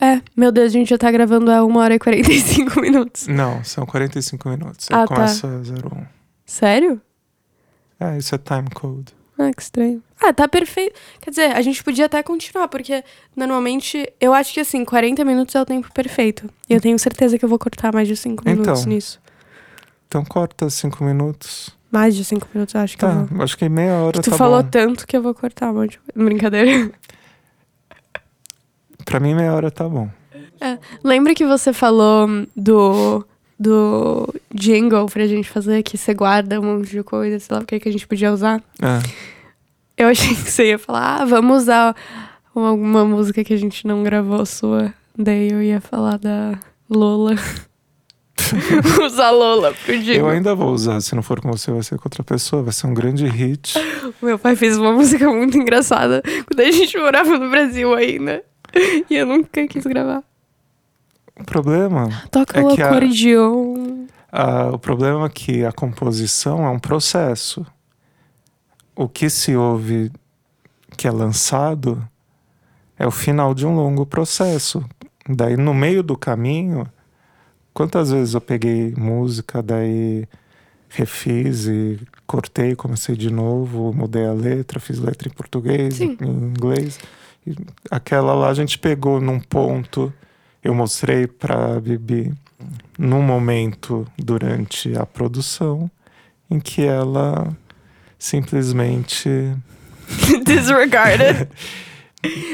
[0.00, 3.26] É, meu Deus, a gente já tá gravando há 1 hora e 45 minutos.
[3.26, 4.88] Não, são 45 minutos.
[4.92, 5.14] Ah, tá.
[5.14, 6.06] começa 01.
[6.46, 7.00] Sério?
[7.98, 9.12] É, isso é time code.
[9.36, 10.02] Ah, que estranho.
[10.20, 10.98] Ah, tá perfeito.
[11.20, 13.04] Quer dizer, a gente podia até continuar, porque
[13.36, 16.48] normalmente eu acho que assim, 40 minutos é o tempo perfeito.
[16.68, 18.52] E eu tenho certeza que eu vou cortar mais de 5 Então.
[18.54, 19.20] minutos nisso.
[20.06, 21.76] Então corta 5 minutos.
[21.90, 23.42] Mais de 5 minutos, acho que Tá, vou.
[23.42, 24.68] acho que meia hora Tu tá falou bom.
[24.68, 26.28] tanto que eu vou cortar um monte de coisa.
[26.28, 26.90] Brincadeira.
[29.04, 30.08] Pra mim, meia hora tá bom.
[31.02, 33.24] Lembra que você falou do,
[33.58, 37.66] do jingle pra gente fazer, que você guarda um monte de coisa, sei lá o
[37.66, 38.60] que, que a gente podia usar?
[38.82, 38.98] É.
[39.96, 41.94] Eu achei que você ia falar, ah, vamos usar
[42.54, 44.92] alguma música que a gente não gravou sua.
[45.16, 46.58] Daí eu ia falar da
[46.90, 47.34] Lola.
[49.04, 49.94] usar Lola pro.
[49.94, 51.00] Eu ainda vou usar.
[51.00, 52.62] Se não for com você, vai ser com outra pessoa.
[52.62, 53.74] Vai ser um grande hit.
[54.22, 58.42] Meu pai fez uma música muito engraçada quando a gente morava no Brasil ainda.
[59.08, 60.22] E eu nunca quis gravar.
[61.38, 62.90] O problema Toca É o que a-.
[64.30, 67.64] Ah, o problema é que a composição é um processo.
[68.94, 70.10] O que se ouve
[70.96, 72.06] que é lançado
[72.98, 74.84] é o final de um longo processo.
[75.28, 76.86] Daí, no meio do caminho,
[77.78, 80.26] quantas vezes eu peguei música, daí
[80.88, 86.18] refiz e cortei, comecei de novo, mudei a letra, fiz letra em português, Sim.
[86.20, 86.98] em inglês.
[87.46, 87.54] E
[87.88, 90.12] aquela lá a gente pegou num ponto,
[90.60, 92.34] eu mostrei para Bibi
[92.98, 95.88] num momento durante a produção
[96.50, 97.56] em que ela
[98.18, 99.28] simplesmente
[100.44, 101.48] Disregarded.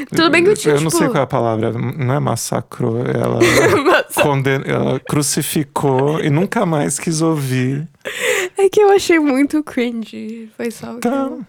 [0.09, 2.19] Tudo bem que eu tinha, eu não tipo- sei qual é a palavra não é
[2.19, 3.39] massacrou ela
[3.83, 4.61] Mas conden...
[4.65, 7.87] ela crucificou e nunca mais quis ouvir
[8.57, 10.49] é que eu achei muito cringe.
[10.55, 11.41] Foi só o que eu...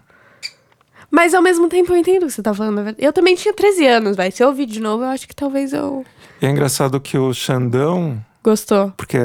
[1.10, 2.94] Mas ao mesmo tempo eu entendo o que você tá falando.
[2.98, 4.30] Eu também tinha 13 anos, vai.
[4.30, 6.04] Se eu ouvir de novo, eu acho que talvez eu...
[6.42, 8.92] e é engraçado que o Xandão Gostou.
[8.96, 9.16] porque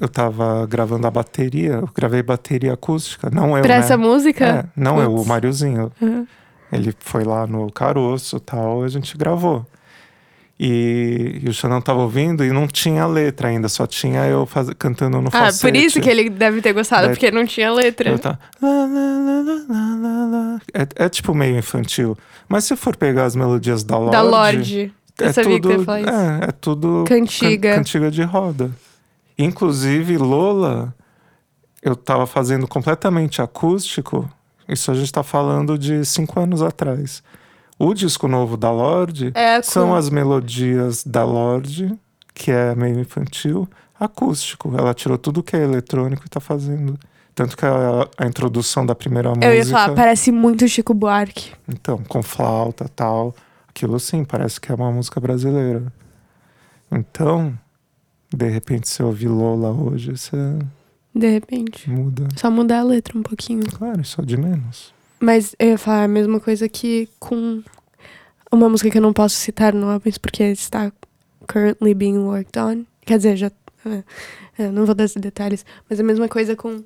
[0.00, 3.80] eu tava gravando a bateria eu gravei bateria acústica não eu pra né?
[3.80, 4.44] essa música?
[4.44, 5.24] é, não eu o.
[5.26, 6.26] Mariozinho Uhum.
[6.74, 9.64] Ele foi lá no caroço e tal, a gente gravou.
[10.58, 14.70] E, e o Xandão tava ouvindo e não tinha letra ainda, só tinha eu faz,
[14.78, 15.60] cantando no Ah, falsete.
[15.62, 18.10] por isso que ele deve ter gostado, porque não tinha letra.
[18.10, 20.60] Eu lá, lá, lá, lá.
[20.72, 22.16] É, é tipo meio infantil.
[22.48, 24.12] Mas se for pegar as melodias da Lorde...
[24.12, 24.94] Da Lorde.
[25.18, 26.10] Eu é sabia tudo, que você isso.
[26.10, 27.70] É, é tudo Cantiga.
[27.70, 28.70] can- cantiga de roda.
[29.36, 30.94] Inclusive, Lola,
[31.82, 34.28] eu tava fazendo completamente acústico.
[34.68, 37.22] Isso a gente tá falando de cinco anos atrás.
[37.78, 41.92] O disco novo da Lorde É, são as melodias da Lorde,
[42.32, 44.74] que é meio infantil, acústico.
[44.76, 46.98] Ela tirou tudo que é eletrônico e tá fazendo.
[47.34, 49.46] Tanto que a, a introdução da primeira música.
[49.46, 51.52] Eu ia falar, parece muito Chico Buarque.
[51.68, 53.34] Então, com flauta tal.
[53.68, 55.92] Aquilo sim, parece que é uma música brasileira.
[56.92, 57.58] Então,
[58.32, 60.36] de repente, se ouvir Lola hoje, você
[61.14, 61.88] De repente.
[61.88, 62.28] muda.
[62.36, 63.64] Só mudar a letra um pouquinho.
[63.70, 64.92] Claro, é de menos.
[65.20, 67.62] Mas eu ia falar a mesma coisa que com
[68.50, 70.92] uma música que eu não posso citar nomes porque está
[71.46, 72.84] currently being worked on.
[73.04, 73.50] Quer dizer, já.
[73.86, 74.02] é,
[74.58, 76.82] é, não vou dar esses detalhes, mas a mesma coisa com.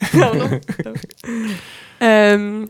[0.14, 0.48] Não, não.
[0.48, 0.94] não.
[2.00, 2.64] Ehm,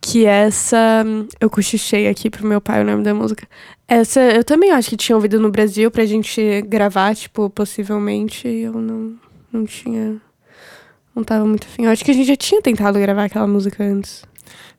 [0.00, 1.04] que essa.
[1.40, 3.46] Eu cochichei aqui pro meu pai o nome da música.
[3.88, 8.46] Essa eu também acho que tinha ouvido no Brasil pra gente gravar, tipo, possivelmente.
[8.46, 9.16] e Eu não,
[9.52, 10.20] não tinha.
[11.14, 11.84] Não tava muito afim.
[11.84, 14.24] Eu acho que a gente já tinha tentado gravar aquela música antes.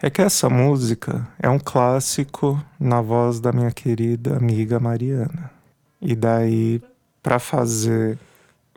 [0.01, 5.51] É que essa música é um clássico na voz da minha querida amiga Mariana.
[6.01, 6.81] E daí,
[7.21, 8.17] pra fazer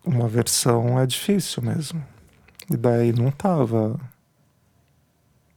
[0.05, 2.05] uma versão é difícil mesmo.
[2.71, 3.99] E daí não tava.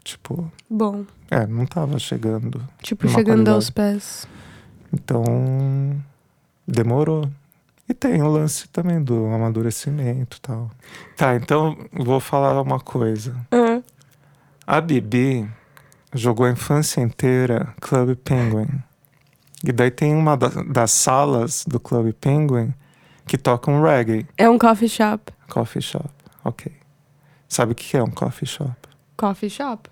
[0.03, 2.65] Tipo, Bom, é, não tava chegando.
[2.81, 3.55] tipo, chegando qualidade.
[3.55, 4.27] aos pés.
[4.93, 6.01] Então,
[6.65, 7.29] demorou.
[7.89, 10.69] E tem o lance também do amadurecimento e tal.
[11.15, 13.35] Tá, então vou falar uma coisa.
[13.51, 13.81] Ah,
[14.65, 15.49] A Bibi
[16.13, 18.67] jogou a infância inteira Club Penguin.
[19.63, 22.73] E daí tem uma da- das salas do Club Penguin
[23.25, 24.27] que toca um reggae.
[24.38, 25.31] é um coffee shop.
[25.49, 26.09] Coffee shop.
[26.43, 26.71] Ok.
[27.47, 28.75] Sabe o que é um coffee shop?
[29.15, 29.89] Coffee shop?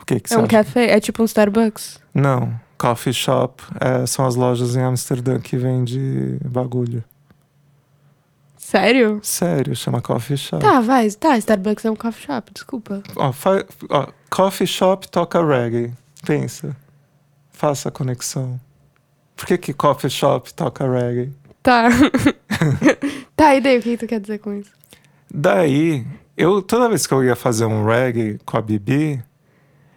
[0.00, 0.48] O que, que É um acha?
[0.48, 0.90] café?
[0.90, 1.98] É tipo um Starbucks?
[2.14, 2.58] Não.
[2.76, 7.02] Coffee shop é, são as lojas em Amsterdã que vende bagulho.
[8.68, 9.18] Sério?
[9.22, 10.62] Sério, chama coffee shop.
[10.62, 11.10] Tá, vai.
[11.12, 13.02] Tá, Starbucks é um coffee shop, desculpa.
[13.16, 15.90] Ó, fa- ó, coffee shop toca reggae.
[16.26, 16.76] Pensa.
[17.50, 18.60] Faça a conexão.
[19.34, 21.32] Por que, que coffee shop toca reggae?
[21.62, 21.88] Tá.
[23.34, 24.70] tá, e daí, o que tu quer dizer com isso?
[25.32, 26.06] Daí,
[26.36, 29.24] eu toda vez que eu ia fazer um reggae com a Bibi,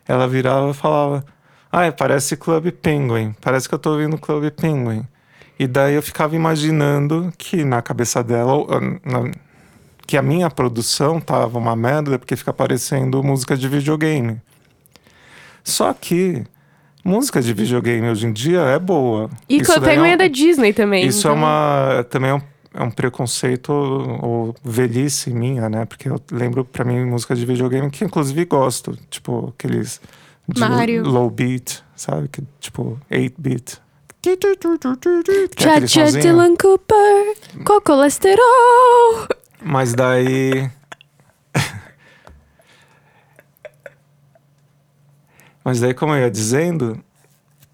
[0.08, 1.26] ela virava e falava:
[1.70, 3.36] Ai, parece Club Penguin.
[3.42, 5.06] Parece que eu tô ouvindo Club Penguin.
[5.62, 9.30] E daí eu ficava imaginando que na cabeça dela, ah, na-
[10.08, 14.42] que a minha produção tava uma merda porque fica parecendo música de videogame.
[15.64, 16.44] Só que
[17.06, 19.30] música de videogame hoje em dia é boa.
[19.48, 21.06] E Isso Club daí Penguin um- é da Disney também.
[21.06, 22.42] isso é então- uma também é um,
[22.74, 25.86] é um preconceito ou velhice minha, né?
[25.86, 30.02] Porque eu lembro pra mim música de videogame que inclusive gosto, tipo aqueles
[30.50, 31.04] de Mario.
[31.08, 32.28] low beat, sabe?
[32.30, 33.80] Que tipo 8 beat.
[35.88, 36.22] Sonzinho.
[36.24, 39.28] Dylan Cooper, com colesterol.
[39.64, 40.70] Mas daí
[45.64, 47.00] Mas daí como eu ia dizendo,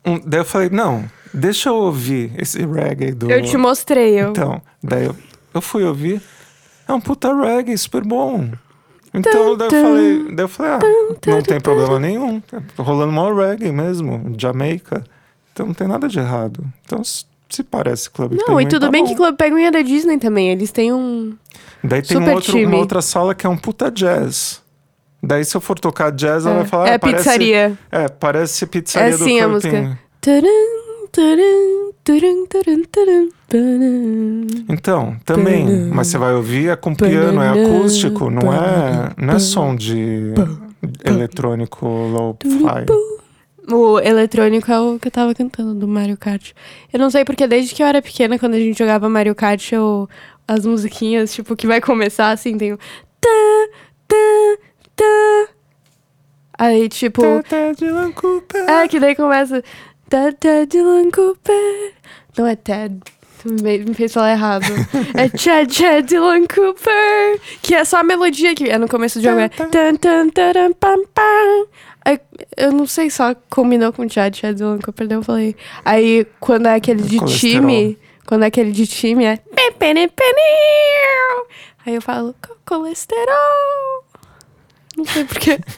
[0.05, 4.29] um- daí eu falei, não, deixa eu ouvir esse reggae do Eu te mostrei, eu.
[4.29, 5.15] Então, daí eu,
[5.53, 6.21] eu fui ouvir.
[6.87, 8.49] É um puta reggae super bom.
[9.13, 10.79] Então, daí eu falei, daí eu falei, ah,
[11.31, 12.39] não tem problema nenhum.
[12.41, 15.03] Tá rolando mal reggae mesmo, Jamaica.
[15.57, 16.63] Então não tem nada de errado.
[16.85, 19.09] Então, se parece Club Não, Penguin, e tudo tá bem bom.
[19.09, 20.51] que Club Penguin é da Disney também.
[20.51, 21.35] Eles têm um.
[21.83, 24.61] Daí tem um outro- uma outra sala que é um puta jazz.
[25.23, 26.89] Daí se eu for tocar jazz, ela É, vai falar...
[26.89, 27.77] é ah, parece- pizzaria.
[27.91, 29.97] É, parece pizzaria É do sim a música.
[34.69, 35.65] Então, também.
[35.91, 40.33] Mas você vai ouvir é com piano, é acústico, não é, não é som de
[41.03, 42.85] eletrônico low-fi.
[43.69, 46.51] O eletrônico é o que eu tava cantando do Mario Kart.
[46.91, 49.71] Eu não sei porque desde que eu era pequena, quando a gente jogava Mario Kart,
[49.73, 50.07] eu,
[50.47, 52.77] as musiquinhas, tipo, que vai começar assim, tem o.
[53.19, 53.67] Tá,
[54.07, 54.57] tá,
[54.95, 55.47] tá.
[56.57, 57.21] Aí, tipo.
[57.21, 58.69] Tata Dylan Cooper.
[58.69, 59.61] É, que daí começa.
[60.09, 61.93] Tá, tá, Dylan Cooper.
[62.37, 62.99] Não é Ted.
[63.45, 64.65] Me me fez falar errado.
[65.13, 67.39] é Chad Chad Dylan Cooper.
[67.61, 69.39] Que é só a melodia que é no começo do jogo.
[69.39, 69.49] É.
[69.49, 71.67] Tan, tan, taram, pam, pam.
[72.07, 72.19] Aí,
[72.55, 75.07] eu não sei, só combinou com Chad Chad Dylan Cooper.
[75.07, 75.55] Daí eu falei.
[75.83, 77.61] Aí quando é aquele de Colesterol.
[77.61, 77.97] time.
[78.25, 79.39] Quando é aquele de time é.
[81.85, 82.33] Aí eu falo.
[82.41, 84.05] "Co- Colesterol.
[84.95, 85.59] Não sei porquê.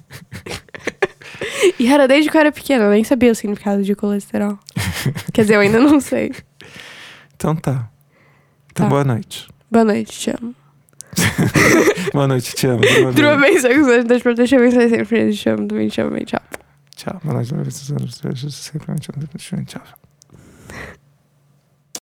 [1.80, 4.60] E era desde que eu era pequena, eu nem sabia o significado de colesterol.
[5.34, 6.34] Quer dizer, eu ainda não sei.
[7.36, 7.90] Então tá.
[8.72, 8.90] Então Tá.
[8.90, 9.48] boa noite.
[9.72, 10.54] Boa noite, te amo.
[12.14, 12.82] boa noite, te amo.
[13.14, 15.34] Durma bem, seus anjos, Deus proteja bem, sempre.
[15.34, 15.96] Te amo, também te
[16.26, 16.42] tchau.
[16.96, 17.22] Tchau.
[17.24, 19.66] Boa noite, boa noite, sempre.
[19.66, 20.09] Tchau.